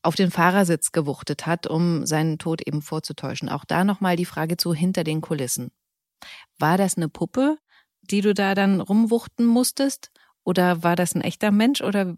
[0.06, 3.48] auf den Fahrersitz gewuchtet hat, um seinen Tod eben vorzutäuschen.
[3.48, 5.70] Auch da nochmal die Frage zu hinter den Kulissen.
[6.58, 7.58] War das eine Puppe,
[8.02, 10.10] die du da dann rumwuchten musstest?
[10.44, 11.80] Oder war das ein echter Mensch?
[11.80, 12.16] Oder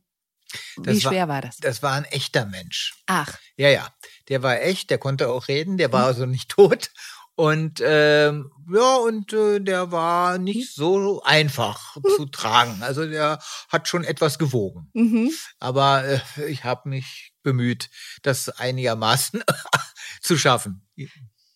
[0.77, 1.57] Das wie schwer war, das?
[1.57, 3.03] Das war ein echter Mensch.
[3.07, 3.89] Ach, Ja, ja.
[4.29, 6.91] Der war echt, der konnte auch reden, der war also nicht tot.
[7.39, 12.83] Und ähm, ja, und äh, der war nicht so einfach zu tragen.
[12.83, 14.91] Also der hat schon etwas gewogen.
[14.93, 15.31] mhm.
[15.61, 17.89] Aber äh, ich habe mich bemüht,
[18.23, 19.43] das einigermaßen
[20.21, 20.87] zu schaffen.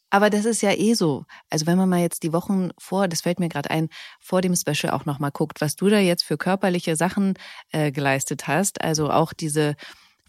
[0.09, 1.25] Aber das ist ja eh so.
[1.51, 3.89] Also wenn man mal jetzt die Wochen vor, das fällt mir gerade ein,
[4.21, 7.35] vor dem Special auch nochmal guckt, was du da jetzt für körperliche Sachen
[7.73, 8.83] äh, geleistet hast.
[8.83, 9.75] Also auch diese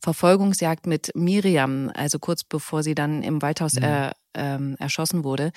[0.04, 3.84] Verfolgungsjagd mit Miriam, also kurz bevor sie dann im Waldhaus Mhm.
[3.84, 5.52] äh, ähm, erschossen wurde,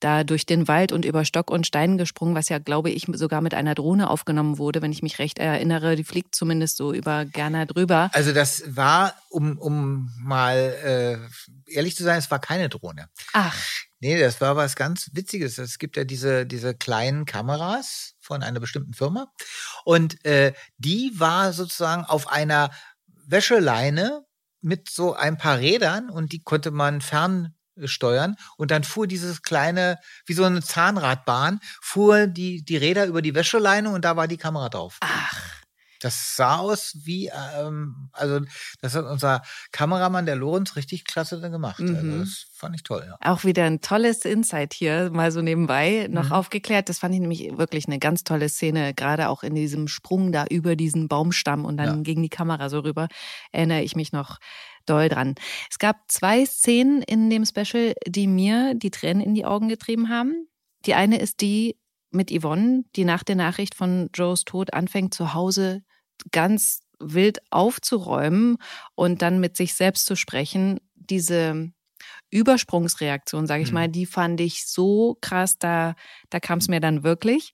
[0.00, 3.42] da durch den Wald und über Stock und Stein gesprungen, was ja, glaube ich, sogar
[3.42, 5.94] mit einer Drohne aufgenommen wurde, wenn ich mich recht erinnere.
[5.96, 8.10] Die fliegt zumindest so über Gerner drüber.
[8.12, 10.56] Also das war, um, um mal
[11.68, 13.06] äh, ehrlich zu sein, es war keine Drohne.
[13.32, 13.56] Ach,
[14.04, 15.58] Nee, das war was ganz Witziges.
[15.58, 19.28] Es gibt ja diese, diese kleinen Kameras von einer bestimmten Firma.
[19.84, 22.70] Und äh, die war sozusagen auf einer
[23.26, 24.24] Wäscheleine
[24.60, 28.36] mit so ein paar Rädern und die konnte man fernsteuern.
[28.56, 33.34] Und dann fuhr dieses kleine, wie so eine Zahnradbahn, fuhr die, die Räder über die
[33.34, 34.98] Wäscheleine und da war die Kamera drauf.
[35.00, 35.61] ach.
[36.02, 38.40] Das sah aus wie, ähm, also
[38.80, 41.80] das hat unser Kameramann, der Lorenz, richtig klasse gemacht.
[41.80, 42.20] Also Mhm.
[42.20, 43.16] das fand ich toll, ja.
[43.20, 46.32] Auch wieder ein tolles Insight hier, mal so nebenbei noch Mhm.
[46.32, 46.88] aufgeklärt.
[46.88, 50.44] Das fand ich nämlich wirklich eine ganz tolle Szene, gerade auch in diesem Sprung da
[50.50, 52.02] über diesen Baumstamm und dann Ja.
[52.02, 53.06] gegen die Kamera so rüber,
[53.52, 54.38] erinnere ich mich noch
[54.86, 55.36] doll dran.
[55.70, 60.08] Es gab zwei Szenen in dem Special, die mir die Tränen in die Augen getrieben
[60.08, 60.48] haben.
[60.84, 61.76] Die eine ist die
[62.10, 65.82] mit Yvonne, die nach der Nachricht von Joes Tod anfängt, zu Hause
[66.30, 68.58] ganz wild aufzuräumen
[68.94, 70.80] und dann mit sich selbst zu sprechen.
[70.94, 71.72] Diese
[72.30, 73.74] Übersprungsreaktion, sage ich Mhm.
[73.74, 75.94] mal, die fand ich so krass, da,
[76.30, 77.52] da kam es mir dann wirklich.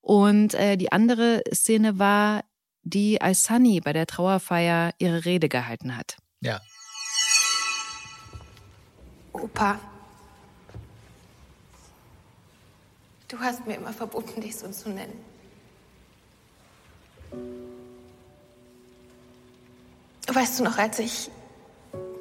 [0.00, 2.44] Und äh, die andere Szene war
[2.82, 6.16] die, als Sunny bei der Trauerfeier ihre Rede gehalten hat.
[6.40, 6.60] Ja.
[9.32, 9.78] Opa.
[13.28, 15.18] Du hast mir immer verboten, dich so zu nennen.
[20.34, 21.30] Weißt du noch, als ich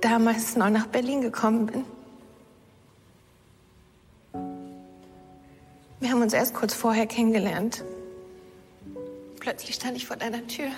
[0.02, 1.86] damals neu nach Berlin gekommen bin?
[6.02, 7.86] Wir haben uns erst kurz vorher kennengelernt.
[9.40, 10.72] Plötzlich stand ich vor deiner Tür.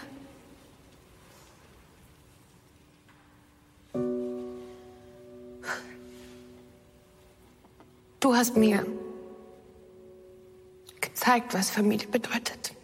[8.20, 8.86] Du hast mir
[11.02, 12.76] gezeigt, was Familie bedeutet.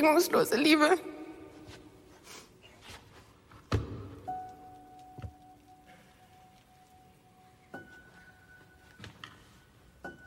[0.00, 0.96] Bedingungslose Liebe.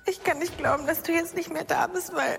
[0.05, 2.37] Ich kann nicht glauben, dass du jetzt nicht mehr da bist, weil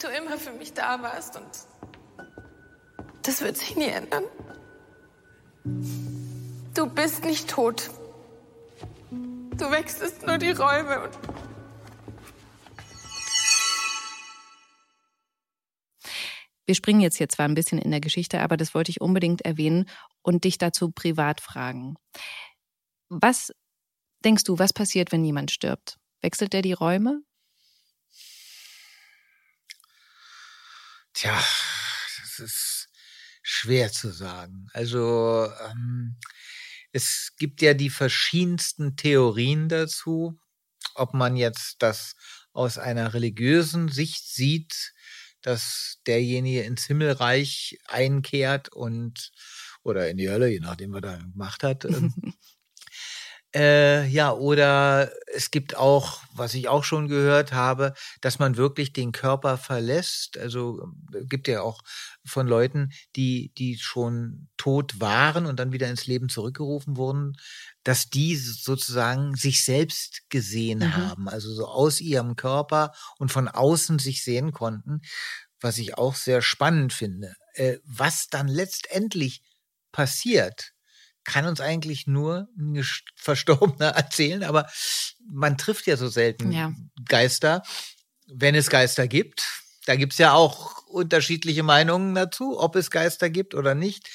[0.00, 1.46] du immer für mich da warst und
[3.22, 4.24] das wird sich nie ändern.
[6.74, 7.90] Du bist nicht tot.
[9.12, 11.31] Du wechselst nur die Räume und
[16.72, 19.42] Wir springen jetzt hier zwar ein bisschen in der Geschichte, aber das wollte ich unbedingt
[19.42, 19.90] erwähnen
[20.22, 21.96] und dich dazu privat fragen.
[23.10, 23.52] Was
[24.24, 25.98] denkst du, was passiert, wenn jemand stirbt?
[26.22, 27.20] Wechselt er die Räume?
[31.12, 31.44] Tja,
[32.22, 32.88] das ist
[33.42, 34.68] schwer zu sagen.
[34.72, 36.16] Also ähm,
[36.90, 40.40] es gibt ja die verschiedensten Theorien dazu,
[40.94, 42.14] ob man jetzt das
[42.54, 44.94] aus einer religiösen Sicht sieht,
[45.42, 49.32] dass derjenige ins Himmelreich einkehrt und
[49.84, 51.84] oder in die Hölle, je nachdem, was er gemacht hat.
[51.84, 52.14] ähm,
[53.54, 58.94] Äh, ja, oder es gibt auch, was ich auch schon gehört habe, dass man wirklich
[58.94, 60.38] den Körper verlässt.
[60.38, 61.82] Also äh, gibt ja auch
[62.24, 67.34] von Leuten, die, die schon tot waren und dann wieder ins Leben zurückgerufen wurden,
[67.84, 70.92] dass die sozusagen sich selbst gesehen Mhm.
[70.94, 75.00] haben, also so aus ihrem Körper und von außen sich sehen konnten,
[75.60, 77.34] was ich auch sehr spannend finde.
[77.54, 79.42] Äh, was dann letztendlich
[79.92, 80.72] passiert,
[81.24, 82.82] kann uns eigentlich nur ein
[83.16, 84.68] Verstorbener erzählen, aber
[85.30, 86.72] man trifft ja so selten Ja.
[87.06, 87.62] Geister.
[88.26, 89.42] Wenn es Geister gibt,
[89.86, 94.08] Da gibt's ja auch unterschiedliche Meinungen dazu, ob es Geister gibt oder nicht.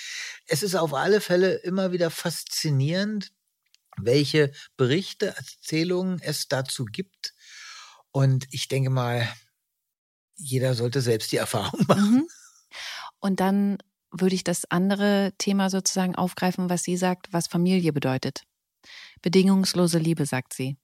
[0.45, 3.31] Es ist auf alle Fälle immer wieder faszinierend,
[3.97, 7.33] welche Berichte, Erzählungen es dazu gibt.
[8.11, 9.27] Und ich denke mal,
[10.35, 12.11] jeder sollte selbst die Erfahrung machen.
[12.11, 12.27] Mhm.
[13.19, 13.77] Und dann
[14.11, 18.43] würde ich das andere Thema sozusagen aufgreifen, was sie sagt, was Familie bedeutet.
[19.21, 20.77] Bedingungslose Liebe, sagt sie.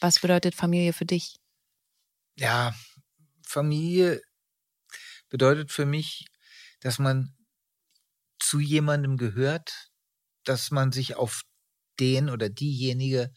[0.00, 1.36] Was bedeutet Familie für dich?
[2.36, 2.74] Ja,
[3.46, 4.20] Familie
[5.28, 6.26] bedeutet für mich,
[6.80, 7.34] dass man
[8.38, 9.90] zu jemandem gehört,
[10.44, 11.42] dass man sich auf
[12.00, 13.30] den oder diejenige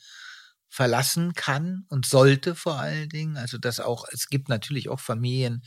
[0.70, 3.38] verlassen kann und sollte vor allen Dingen.
[3.38, 5.63] Also dass auch, es gibt natürlich auch Familien,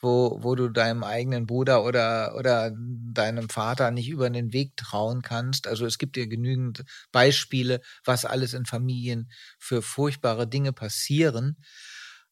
[0.00, 5.22] wo, wo du deinem eigenen Bruder oder, oder deinem Vater nicht über den Weg trauen
[5.22, 5.66] kannst.
[5.66, 11.56] Also es gibt ja genügend Beispiele, was alles in Familien für furchtbare Dinge passieren.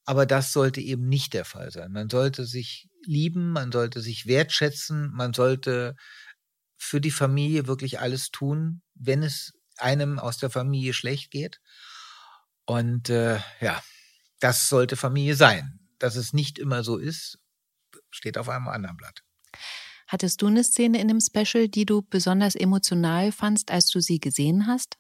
[0.05, 1.92] Aber das sollte eben nicht der Fall sein.
[1.92, 5.94] Man sollte sich lieben, man sollte sich wertschätzen, man sollte
[6.79, 11.60] für die Familie wirklich alles tun, wenn es einem aus der Familie schlecht geht.
[12.64, 13.82] Und äh, ja,
[14.40, 15.78] das sollte Familie sein.
[15.98, 17.38] Dass es nicht immer so ist,
[18.10, 19.22] steht auf einem anderen Blatt.
[20.06, 24.18] Hattest du eine Szene in dem Special, die du besonders emotional fandst, als du sie
[24.18, 24.96] gesehen hast?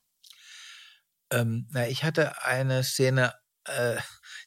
[1.30, 3.96] Ähm, na, ich hatte eine Szene, äh,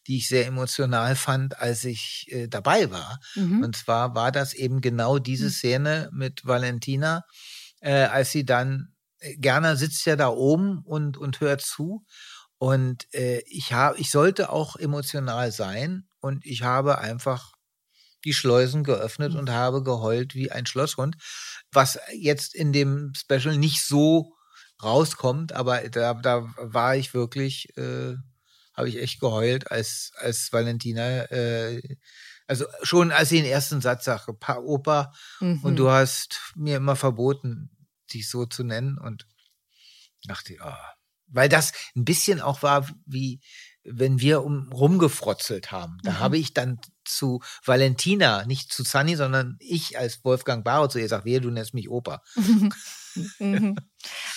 [0.08, 3.20] die ich sehr emotional fand, als ich äh, dabei war.
[3.36, 3.64] Mhm.
[3.64, 5.52] Und zwar war das eben genau diese mhm.
[5.52, 7.26] Szene mit Valentina,
[7.82, 8.93] äh, als sie dann,
[9.38, 12.06] Gerner sitzt ja da oben und, und hört zu.
[12.58, 17.52] Und äh, ich habe, ich sollte auch emotional sein und ich habe einfach
[18.24, 19.40] die Schleusen geöffnet mhm.
[19.40, 21.18] und habe geheult wie ein Schlosshund,
[21.72, 24.34] was jetzt in dem Special nicht so
[24.82, 28.16] rauskommt, aber da, da war ich wirklich, äh,
[28.76, 31.82] habe ich echt geheult, als, als Valentina, äh,
[32.48, 35.60] also schon als sie den ersten Satz sagte, pa Opa, mhm.
[35.64, 37.73] und du hast mir immer verboten,
[38.12, 39.28] dich so zu nennen und
[40.26, 40.72] dachte, oh,
[41.28, 43.42] weil das ein bisschen auch war, wie
[43.84, 45.98] wenn wir um, rumgefrotzelt haben.
[46.04, 46.20] Da mhm.
[46.20, 51.04] habe ich dann zu Valentina, nicht zu Sunny, sondern ich als Wolfgang Barrow zu ihr
[51.04, 52.22] gesagt, wehe, du nennst mich Opa.
[53.38, 53.76] Mhm.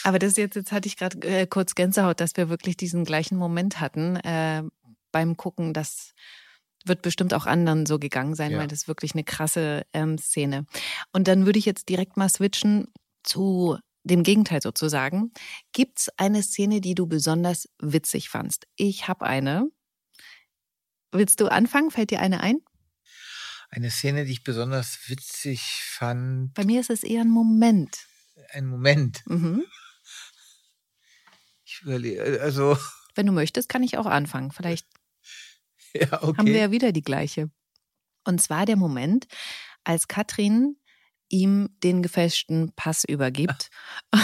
[0.04, 3.38] Aber das jetzt, jetzt hatte ich gerade äh, kurz Gänsehaut, dass wir wirklich diesen gleichen
[3.38, 4.64] Moment hatten äh,
[5.12, 5.72] beim Gucken.
[5.72, 6.12] Das
[6.84, 8.58] wird bestimmt auch anderen so gegangen sein, ja.
[8.58, 10.66] weil das ist wirklich eine krasse ähm, Szene.
[11.10, 12.88] Und dann würde ich jetzt direkt mal switchen
[13.26, 15.32] zu dem Gegenteil sozusagen.
[15.72, 18.66] Gibt es eine Szene, die du besonders witzig fandst?
[18.76, 19.68] Ich habe eine.
[21.12, 21.90] Willst du anfangen?
[21.90, 22.60] Fällt dir eine ein?
[23.70, 26.54] Eine Szene, die ich besonders witzig fand.
[26.54, 28.06] Bei mir ist es eher ein Moment.
[28.50, 29.22] Ein Moment.
[29.26, 29.64] Mhm.
[31.64, 32.78] Ich überlege, also.
[33.14, 34.52] Wenn du möchtest, kann ich auch anfangen.
[34.52, 34.86] Vielleicht
[35.94, 36.38] ja, okay.
[36.38, 37.50] haben wir ja wieder die gleiche.
[38.24, 39.26] Und zwar der Moment,
[39.84, 40.76] als Katrin
[41.28, 43.70] ihm den gefälschten Pass übergibt.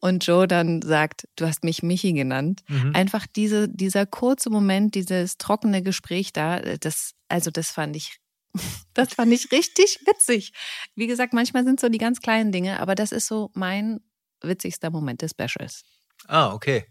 [0.00, 2.62] Und Joe dann sagt, du hast mich Michi genannt.
[2.68, 2.94] Mhm.
[2.94, 8.18] Einfach diese, dieser kurze Moment, dieses trockene Gespräch da, das, also das fand ich,
[8.94, 10.52] das fand ich richtig witzig.
[10.94, 14.00] Wie gesagt, manchmal sind so die ganz kleinen Dinge, aber das ist so mein
[14.42, 15.84] witzigster Moment des Specials.
[16.26, 16.84] Ah, okay.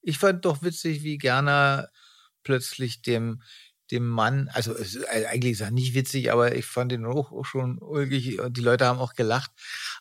[0.00, 1.88] Ich fand doch witzig, wie Gerner
[2.44, 3.42] plötzlich dem
[3.92, 7.78] dem Mann, also äh, eigentlich ist er nicht witzig, aber ich fand ihn auch schon
[7.78, 9.50] ulkig und die Leute haben auch gelacht,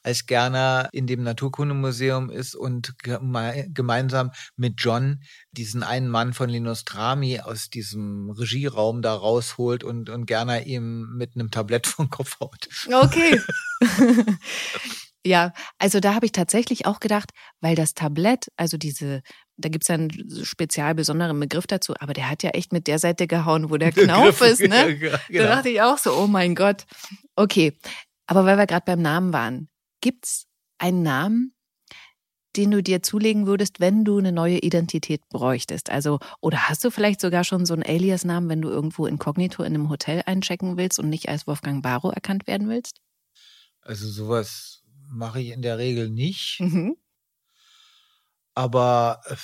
[0.02, 6.86] als Gerner in dem Naturkundemuseum ist und gemeinsam mit John diesen einen Mann von Linus
[6.86, 12.40] Trami aus diesem Regieraum da rausholt und, und Gerner ihm mit einem Tablett vom Kopf
[12.40, 12.70] haut.
[12.88, 13.40] Okay.
[15.26, 19.22] Ja, also da habe ich tatsächlich auch gedacht, weil das Tablett, also diese,
[19.58, 20.12] da gibt es ja einen
[20.44, 23.92] spezial besonderen Begriff dazu, aber der hat ja echt mit der Seite gehauen, wo der
[23.92, 24.90] Knauf ist, ne?
[25.02, 25.44] Ja, genau.
[25.44, 26.86] Da dachte ich auch so, oh mein Gott.
[27.36, 27.78] Okay,
[28.26, 29.70] aber weil wir gerade beim Namen waren,
[30.02, 30.48] gibt's
[30.80, 31.54] einen Namen,
[32.56, 35.90] den du dir zulegen würdest, wenn du eine neue Identität bräuchtest?
[35.90, 39.74] Also, oder hast du vielleicht sogar schon so einen Alias-Namen, wenn du irgendwo inkognito in
[39.74, 42.98] einem Hotel einchecken willst und nicht als Wolfgang Barrow erkannt werden willst?
[43.82, 44.81] Also sowas
[45.12, 46.60] mache ich in der Regel nicht.
[46.60, 46.96] Mhm.
[48.54, 49.36] Aber äh,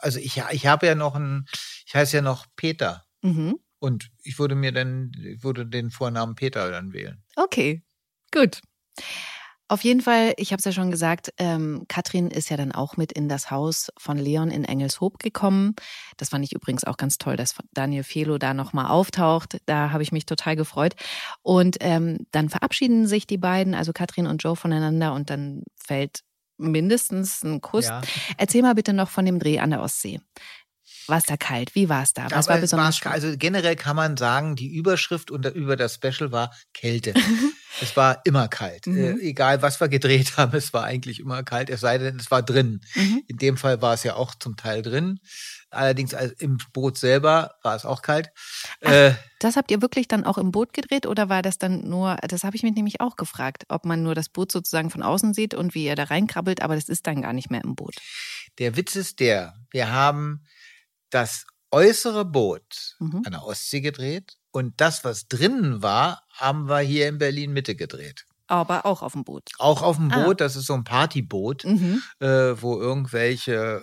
[0.00, 1.46] also ich, ich habe ja noch ein,
[1.86, 3.04] ich heiße ja noch Peter.
[3.22, 3.58] Mhm.
[3.78, 7.22] Und ich würde mir dann, ich würde den Vornamen Peter dann wählen.
[7.36, 7.84] Okay,
[8.32, 8.62] gut.
[9.68, 12.98] Auf jeden Fall, ich habe es ja schon gesagt, ähm, Katrin ist ja dann auch
[12.98, 15.74] mit in das Haus von Leon in Engelshoop gekommen.
[16.18, 19.58] Das fand ich übrigens auch ganz toll, dass Daniel Felo da nochmal auftaucht.
[19.64, 20.94] Da habe ich mich total gefreut.
[21.42, 26.20] Und ähm, dann verabschieden sich die beiden, also Katrin und Joe, voneinander und dann fällt
[26.58, 27.86] mindestens ein Kuss.
[27.86, 28.02] Ja.
[28.36, 30.20] Erzähl mal bitte noch von dem Dreh an der Ostsee.
[31.06, 31.74] War es da kalt?
[31.74, 32.24] Wie war es da?
[32.24, 35.76] Was Aber war es besonders war- Also generell kann man sagen, die Überschrift unter, über
[35.76, 37.14] das Special war Kälte.
[37.80, 38.86] es war immer kalt.
[38.86, 38.96] Mhm.
[38.98, 42.30] Äh, egal, was wir gedreht haben, es war eigentlich immer kalt, es sei denn, es
[42.30, 42.80] war drin.
[42.94, 43.22] Mhm.
[43.26, 45.18] In dem Fall war es ja auch zum Teil drin.
[45.70, 48.28] Allerdings also im Boot selber war es auch kalt.
[48.80, 52.16] Äh, Das habt ihr wirklich dann auch im Boot gedreht oder war das dann nur,
[52.28, 55.34] das habe ich mich nämlich auch gefragt, ob man nur das Boot sozusagen von außen
[55.34, 57.96] sieht und wie ihr da reinkrabbelt, aber das ist dann gar nicht mehr im Boot.
[58.60, 60.44] der Witz ist der, wir haben
[61.14, 63.22] das äußere Boot Mhm.
[63.24, 67.74] an der Ostsee gedreht und das, was drinnen war, haben wir hier in Berlin Mitte
[67.74, 68.26] gedreht.
[68.46, 69.50] Aber auch auf dem Boot.
[69.58, 70.24] Auch auf dem Ah.
[70.24, 71.64] Boot, das ist so ein Partyboot.
[71.64, 72.02] Mhm.
[72.20, 72.26] äh,
[72.60, 73.82] wo irgendwelche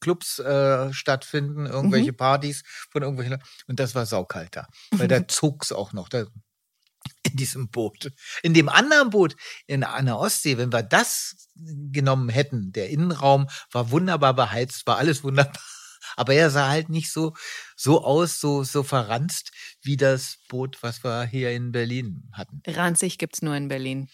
[0.00, 5.20] Clubs äh, stattfinden, irgendwelche Partys von irgendwelchen Le- und das war saukalt da, weil da
[5.28, 6.24] zog's auch noch da
[7.22, 8.10] in diesem Boot.
[8.42, 9.36] In dem anderen Boot
[9.66, 14.96] in an der Ostsee, wenn wir das genommen hätten, der Innenraum war wunderbar beheizt, war
[14.96, 15.52] alles wunderbar.
[16.16, 17.34] Aber er sah halt nicht so
[17.76, 19.52] so aus, so so verranzt
[19.82, 22.62] wie das Boot, was wir hier in Berlin hatten.
[22.66, 24.08] Ranzig gibt's nur in Berlin.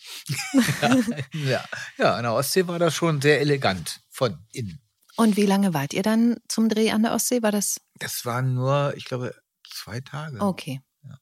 [1.33, 1.65] Ja,
[1.99, 4.81] ja, an der Ostsee war das schon sehr elegant von innen.
[5.17, 7.43] Und wie lange wart ihr dann zum Dreh an der Ostsee?
[7.43, 9.35] War das Das waren nur, ich glaube,
[9.69, 10.41] zwei Tage.
[10.41, 10.81] okay?
[11.03, 11.19] Ja.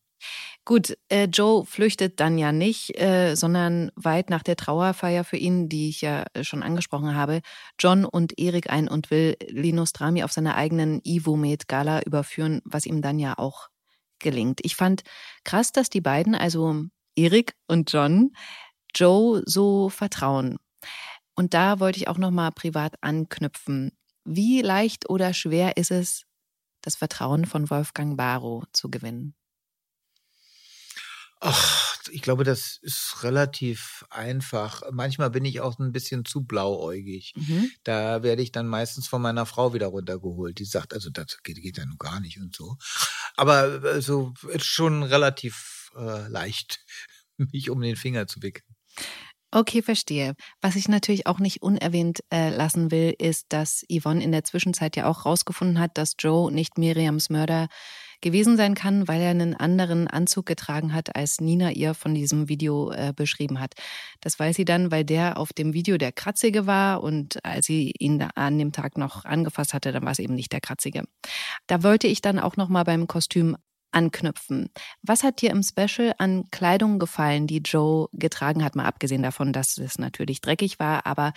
[0.67, 5.69] Gut, äh, Joe flüchtet dann ja nicht, äh, sondern weit nach der Trauerfeier für ihn,
[5.69, 7.43] die ich ja äh, schon angesprochen habe,
[7.79, 13.03] John und Erik ein und will Linus Drami auf seiner eigenen Ivo-Med-Gala überführen, was ihm
[13.03, 13.69] dann ja auch
[14.21, 14.61] gelingt.
[14.62, 15.03] Ich fand
[15.45, 16.85] krass, dass die beiden, also
[17.15, 18.33] Erik und John,
[18.95, 20.57] Joe so vertrauen.
[21.35, 23.93] Und da wollte ich auch noch mal privat anknüpfen.
[24.25, 26.25] Wie leicht oder schwer ist es,
[26.81, 29.35] das Vertrauen von Wolfgang Barrow zu gewinnen?
[31.47, 34.80] Ach, ich glaube, das ist relativ einfach.
[34.92, 37.34] Manchmal bin ich auch ein bisschen zu blauäugig.
[37.36, 37.70] Mhm.
[37.82, 40.59] Da werde ich dann meistens von meiner Frau wieder runtergeholt.
[40.59, 42.78] Die sagt, also das geht, geht ja nun gar nicht und so.
[43.36, 46.82] Aber äh, so ist schon relativ äh, leicht,
[47.36, 48.74] mich um den Finger zu wickeln.
[49.51, 50.34] Okay, verstehe.
[50.62, 54.97] Was ich natürlich auch nicht unerwähnt äh, lassen will, ist, dass Yvonne in der Zwischenzeit
[54.97, 57.68] ja auch rausgefunden hat, dass Joe nicht Miriams Mörder
[58.25, 62.49] gewesen sein kann, weil er einen anderen Anzug getragen hat, als Nina ihr von diesem
[62.49, 63.75] Video äh, beschrieben hat.
[64.20, 67.93] Das weiß sie dann, weil der auf dem Video der Kratzige war und als sie
[67.99, 71.05] ihn an dem Tag noch angefasst hatte, dann war es eben nicht der Kratzige.
[71.66, 73.57] Da wollte ich dann auch noch mal beim Kostüm
[73.93, 74.70] anknüpfen.
[75.03, 79.53] Was hat dir im Special an Kleidung gefallen, die Joe getragen hat, mal abgesehen davon,
[79.53, 81.33] dass es natürlich dreckig war, aber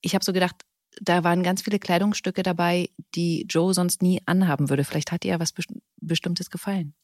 [0.00, 0.56] ich habe so gedacht,
[1.00, 4.84] da waren ganz viele Kleidungsstücke dabei, die Joe sonst nie anhaben würde.
[4.84, 6.94] Vielleicht hat ihr ja was Best- Bestimmtes gefallen.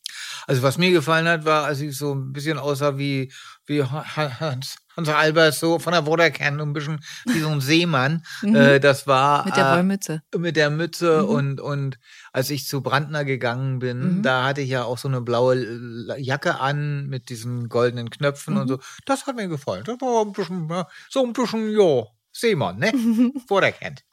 [0.46, 3.32] Also was mir gefallen hat, war, als ich so ein bisschen aussah wie,
[3.66, 8.22] wie Hans, Hans Albers, so von der Watercan, ein bisschen wie so ein Seemann.
[8.42, 9.46] Äh, das war Mhm.
[9.46, 10.22] Mit der äh, Wollmütze.
[10.38, 11.28] mit der Mütze Mhm.
[11.28, 11.98] und und
[12.32, 14.22] als ich zu Brandner gegangen bin, Mhm.
[14.22, 18.64] da hatte ich ja auch so eine blaue Jacke an mit diesen goldenen Knöpfen und
[18.64, 18.68] Mhm.
[18.74, 18.78] so.
[19.04, 19.84] Das hat mir gefallen.
[19.84, 20.68] Das war ein bisschen
[21.10, 22.04] so ein bisschen ja
[22.38, 22.92] Seemann, ne?
[23.48, 24.04] Vorderkennt.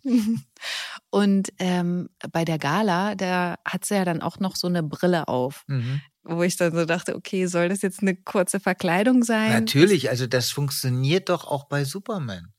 [1.10, 5.28] Und ähm, bei der Gala, da hat sie ja dann auch noch so eine Brille
[5.28, 6.02] auf, Mhm.
[6.24, 9.52] wo ich dann so dachte, okay, soll das jetzt eine kurze Verkleidung sein?
[9.52, 12.54] Natürlich, also das funktioniert doch auch bei Superman.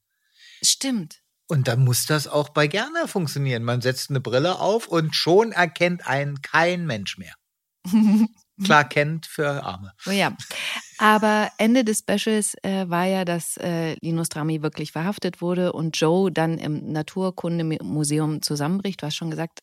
[0.62, 1.21] Stimmt.
[1.47, 3.65] Und dann muss das auch bei Gerner funktionieren.
[3.65, 7.35] Man setzt eine Brille auf und schon erkennt einen kein Mensch mehr.
[8.63, 9.93] Klar kennt für Arme.
[10.07, 10.37] Oh ja.
[10.99, 15.99] Aber Ende des Specials äh, war ja, dass äh, Linus Drami wirklich verhaftet wurde und
[15.99, 19.03] Joe dann im Naturkundemuseum zusammenbricht.
[19.03, 19.61] Du hast schon gesagt,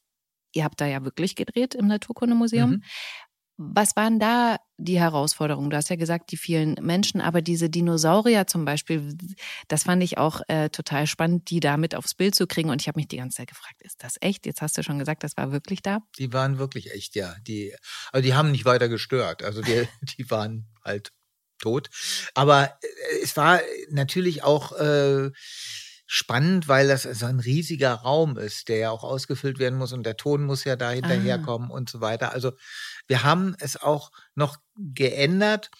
[0.54, 2.72] ihr habt da ja wirklich gedreht im Naturkundemuseum.
[2.72, 2.84] Mhm.
[3.64, 5.70] Was waren da die Herausforderungen?
[5.70, 9.16] Du hast ja gesagt, die vielen Menschen, aber diese Dinosaurier zum Beispiel,
[9.68, 12.72] das fand ich auch äh, total spannend, die da mit aufs Bild zu kriegen.
[12.72, 14.48] Und ich habe mich die ganze Zeit gefragt, ist das echt?
[14.48, 16.00] Jetzt hast du schon gesagt, das war wirklich da.
[16.18, 17.36] Die waren wirklich echt, ja.
[17.48, 17.76] Die,
[18.12, 19.44] aber die haben nicht weiter gestört.
[19.44, 19.88] Also die,
[20.18, 21.12] die waren halt
[21.60, 21.90] tot.
[22.34, 22.88] Aber äh,
[23.22, 25.30] es war natürlich auch äh,
[26.14, 30.04] spannend, weil das so ein riesiger Raum ist, der ja auch ausgefüllt werden muss und
[30.04, 32.34] der Ton muss ja da hinterherkommen und so weiter.
[32.34, 32.52] Also
[33.08, 35.72] wir haben es auch noch geändert.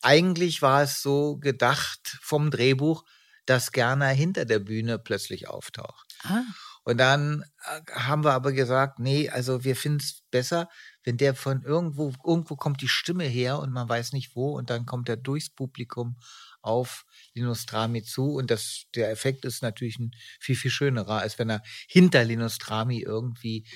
[0.00, 3.04] Eigentlich war es so gedacht vom Drehbuch,
[3.44, 6.14] dass Gerner hinter der Bühne plötzlich auftaucht.
[6.22, 6.40] Ah,
[6.84, 10.70] Und dann äh, haben wir aber gesagt, nee, also wir finden es besser,
[11.04, 14.70] wenn der von irgendwo, irgendwo kommt die Stimme her und man weiß nicht wo und
[14.70, 16.16] dann kommt er durchs Publikum
[16.62, 21.38] auf Linus Drami zu und das, der Effekt ist natürlich ein viel, viel schönerer, als
[21.38, 23.66] wenn er hinter Linus Drami irgendwie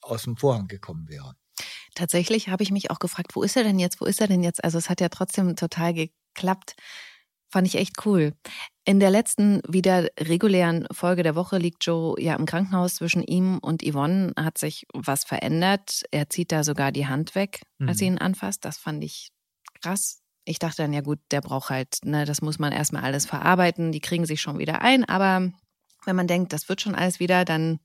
[0.00, 1.34] aus dem Vorhang gekommen wäre.
[1.94, 4.00] tatsächlich habe ich mich auch gefragt, wo ist er denn jetzt?
[4.00, 4.62] Wo ist er denn jetzt?
[4.62, 6.76] Also es hat ja trotzdem total geklappt.
[7.48, 8.32] Fand ich echt cool.
[8.84, 12.96] In der letzten wieder regulären Folge der Woche liegt Joe ja im Krankenhaus.
[12.96, 16.02] Zwischen ihm und Yvonne hat sich was verändert.
[16.10, 18.16] Er zieht da sogar die Hand weg, als sie Mhm.
[18.16, 18.64] ihn anfasst.
[18.64, 19.30] Das fand ich
[19.82, 20.20] krass.
[20.44, 23.90] Ich dachte dann, ja gut, der braucht halt, ne, das muss man erstmal alles verarbeiten.
[23.92, 25.04] Die kriegen sich schon wieder ein.
[25.04, 25.50] Aber
[26.04, 27.80] wenn man denkt, das wird schon alles wieder, dann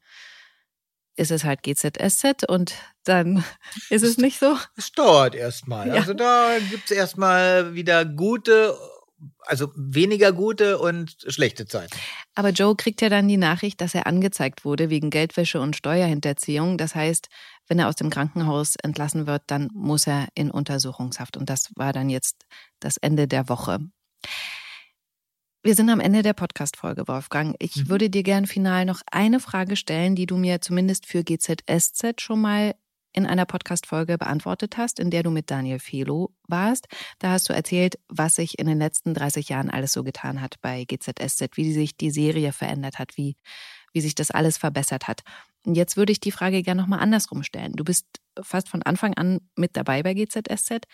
[1.16, 3.44] ist es halt GZSZ und dann
[3.90, 4.58] ist es nicht so.
[4.76, 5.88] Es dauert erstmal.
[5.88, 5.94] Ja.
[5.96, 8.78] Also da gibt's erstmal wieder gute,
[9.46, 11.96] also weniger gute und schlechte Zeiten.
[12.36, 16.78] Aber Joe kriegt ja dann die Nachricht, dass er angezeigt wurde wegen Geldwäsche und Steuerhinterziehung.
[16.78, 17.28] Das heißt,
[17.68, 21.38] wenn er aus dem Krankenhaus entlassen wird, dann muss er in Untersuchungshaft.
[21.38, 22.46] Und das war dann jetzt
[22.80, 23.80] das Ende der Woche.
[25.64, 27.56] Wir sind am Ende der Podcast-Folge, Wolfgang.
[27.60, 27.90] Ich Mhm.
[27.90, 32.42] würde dir gern final noch eine Frage stellen, die du mir zumindest für GZSZ schon
[32.42, 32.74] mal
[33.14, 36.88] in einer Podcast-Folge beantwortet hast, in der du mit Daniel Felo warst.
[37.20, 40.56] Da hast du erzählt, was sich in den letzten 30 Jahren alles so getan hat
[40.62, 43.36] bei GZSZ, wie sich die Serie verändert hat, wie,
[43.94, 45.22] wie sich das alles verbessert hat.
[45.66, 47.74] Und jetzt würde ich die Frage gerne nochmal andersrum stellen.
[47.74, 48.06] Du bist
[48.42, 50.88] fast von Anfang an mit dabei bei GZSZ.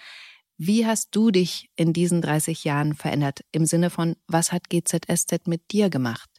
[0.58, 3.42] Wie hast du dich in diesen 30 Jahren verändert?
[3.52, 6.30] Im Sinne von, was hat GZSZ mit dir gemacht?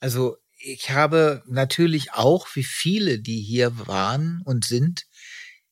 [0.00, 5.06] Also ich habe natürlich auch, wie viele, die hier waren und sind,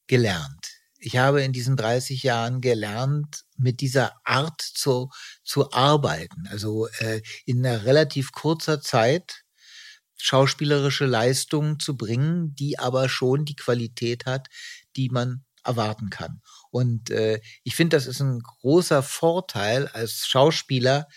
[0.06, 0.68] gelernt.
[0.98, 5.10] Ich habe in diesen 30 Jahren gelernt, mit dieser Art zu,
[5.42, 6.46] zu arbeiten.
[6.48, 9.42] Also äh, in einer relativ kurzer Zeit
[10.16, 14.48] schauspielerische Leistungen zu bringen, die aber schon die Qualität hat,
[14.96, 16.42] die man erwarten kann.
[16.70, 21.08] Und äh, ich finde, das ist ein großer Vorteil als Schauspieler,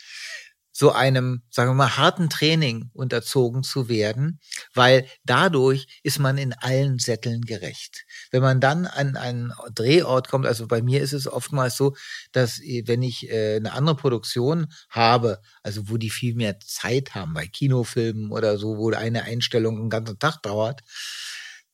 [0.77, 4.41] so einem, sagen wir mal, harten Training unterzogen zu werden,
[4.73, 8.03] weil dadurch ist man in allen Sätteln gerecht.
[8.29, 11.95] Wenn man dann an einen Drehort kommt, also bei mir ist es oftmals so,
[12.33, 17.15] dass äh, wenn ich äh, eine andere Produktion habe, also wo die viel mehr Zeit
[17.15, 20.81] haben, bei Kinofilmen oder so, wo eine Einstellung einen ganzen Tag dauert,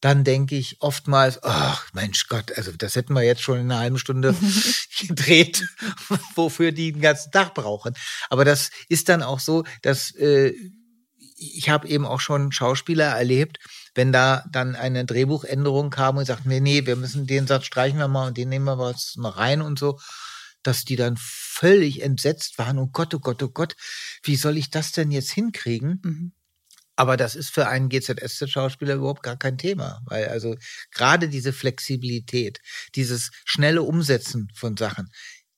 [0.01, 3.79] dann denke ich oftmals, ach Mensch Gott, also das hätten wir jetzt schon in einer
[3.79, 4.35] halben Stunde
[5.07, 5.63] gedreht,
[6.35, 7.93] wofür die den ganzen Tag brauchen.
[8.29, 10.53] Aber das ist dann auch so, dass äh,
[11.37, 13.59] ich habe eben auch schon Schauspieler erlebt,
[13.95, 17.99] wenn da dann eine Drehbuchänderung kam und sagten, nee, nee, wir müssen den Satz streichen
[17.99, 18.95] wir mal und den nehmen wir mal
[19.29, 19.99] rein und so,
[20.63, 23.75] dass die dann völlig entsetzt waren, oh Gott, oh Gott, oh Gott,
[24.23, 25.99] wie soll ich das denn jetzt hinkriegen?
[26.03, 26.31] Mhm.
[26.95, 30.55] Aber das ist für einen GZSZ-Schauspieler überhaupt gar kein Thema, weil also
[30.91, 32.59] gerade diese Flexibilität,
[32.95, 35.09] dieses schnelle Umsetzen von Sachen,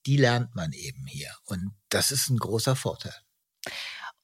[0.06, 1.34] die lernt man eben hier.
[1.44, 3.14] Und das ist ein großer Vorteil.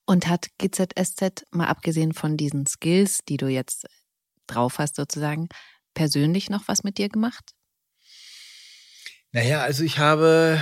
[0.06, 3.86] Und hat GZSZ, mal abgesehen von diesen Skills, die du jetzt
[4.46, 5.48] drauf hast sozusagen,
[5.94, 7.52] persönlich noch was mit dir gemacht?
[9.32, 10.60] Naja, also ich habe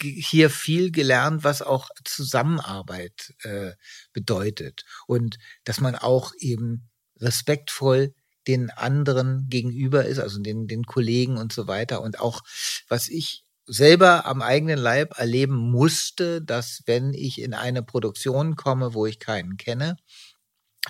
[0.00, 3.72] hier viel gelernt, was auch Zusammenarbeit äh,
[4.12, 6.88] bedeutet und dass man auch eben
[7.20, 8.14] respektvoll
[8.46, 12.02] den anderen gegenüber ist, also den, den Kollegen und so weiter.
[12.02, 12.42] Und auch,
[12.88, 18.94] was ich selber am eigenen Leib erleben musste, dass wenn ich in eine Produktion komme,
[18.94, 19.96] wo ich keinen kenne,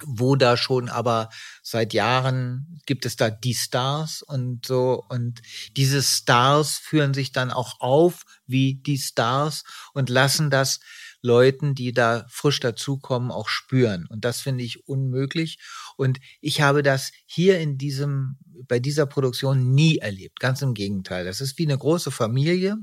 [0.05, 1.31] wo da schon aber
[1.63, 5.41] seit Jahren gibt es da die Stars und so und
[5.77, 10.81] diese Stars führen sich dann auch auf wie die Stars und lassen das
[11.23, 14.07] Leuten, die da frisch dazukommen, auch spüren.
[14.09, 15.59] Und das finde ich unmöglich.
[15.97, 18.39] Und ich habe das hier in diesem,
[18.69, 20.41] bei dieser Produktion nie erlebt.
[20.41, 21.25] Ganz im Gegenteil.
[21.25, 22.77] Das ist wie eine große Familie.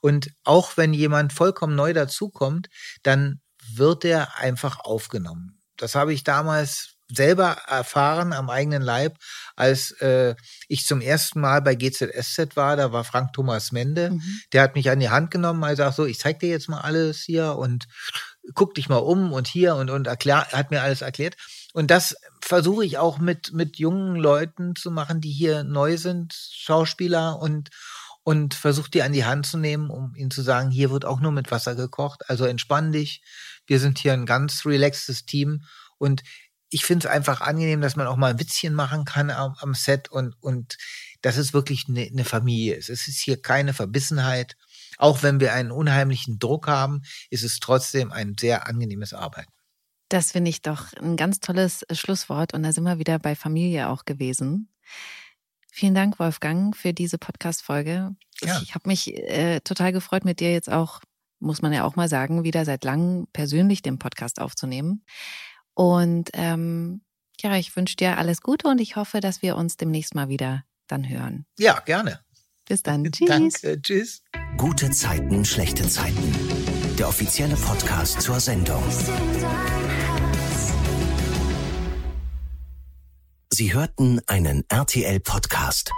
[0.00, 2.68] Und auch wenn jemand vollkommen neu dazukommt,
[3.02, 3.40] dann
[3.74, 5.61] wird er einfach aufgenommen.
[5.82, 9.18] Das habe ich damals selber erfahren am eigenen Leib,
[9.54, 10.34] als äh,
[10.68, 12.76] ich zum ersten Mal bei GZSZ war.
[12.76, 14.10] Da war Frank Thomas Mende.
[14.10, 14.22] Mhm.
[14.52, 15.62] Der hat mich an die Hand genommen.
[15.62, 17.86] Er sagt so, ich zeig dir jetzt mal alles hier und
[18.54, 21.36] guck dich mal um und hier und und erklär, hat mir alles erklärt.
[21.74, 26.34] Und das versuche ich auch mit mit jungen Leuten zu machen, die hier neu sind,
[26.34, 27.70] Schauspieler und
[28.24, 31.20] und versuche die an die Hand zu nehmen, um ihnen zu sagen, hier wird auch
[31.20, 32.28] nur mit Wasser gekocht.
[32.30, 33.22] Also entspann dich.
[33.72, 35.64] Wir sind hier ein ganz relaxtes Team
[35.96, 36.22] und
[36.68, 39.72] ich finde es einfach angenehm, dass man auch mal ein Witzchen machen kann am, am
[39.72, 40.76] Set und, und
[41.22, 42.90] dass es wirklich eine ne Familie ist.
[42.90, 44.58] Es ist hier keine Verbissenheit.
[44.98, 47.00] Auch wenn wir einen unheimlichen Druck haben,
[47.30, 49.50] ist es trotzdem ein sehr angenehmes Arbeiten.
[50.10, 53.88] Das finde ich doch ein ganz tolles Schlusswort und da sind wir wieder bei Familie
[53.88, 54.68] auch gewesen.
[55.72, 58.14] Vielen Dank, Wolfgang, für diese Podcast-Folge.
[58.42, 58.60] Ja.
[58.62, 61.00] Ich habe mich äh, total gefreut, mit dir jetzt auch,
[61.42, 65.04] muss man ja auch mal sagen, wieder seit langem persönlich den Podcast aufzunehmen.
[65.74, 67.02] Und ähm,
[67.40, 70.64] ja, ich wünsche dir alles Gute und ich hoffe, dass wir uns demnächst mal wieder
[70.86, 71.44] dann hören.
[71.58, 72.20] Ja, gerne.
[72.66, 73.04] Bis dann.
[73.04, 73.28] Tschüss.
[73.28, 73.82] Danke.
[73.82, 74.22] Tschüss.
[74.56, 76.32] Gute Zeiten, schlechte Zeiten.
[76.98, 78.80] Der der offizielle Podcast zur Sendung.
[83.52, 85.90] Sie hörten einen RTL-Podcast.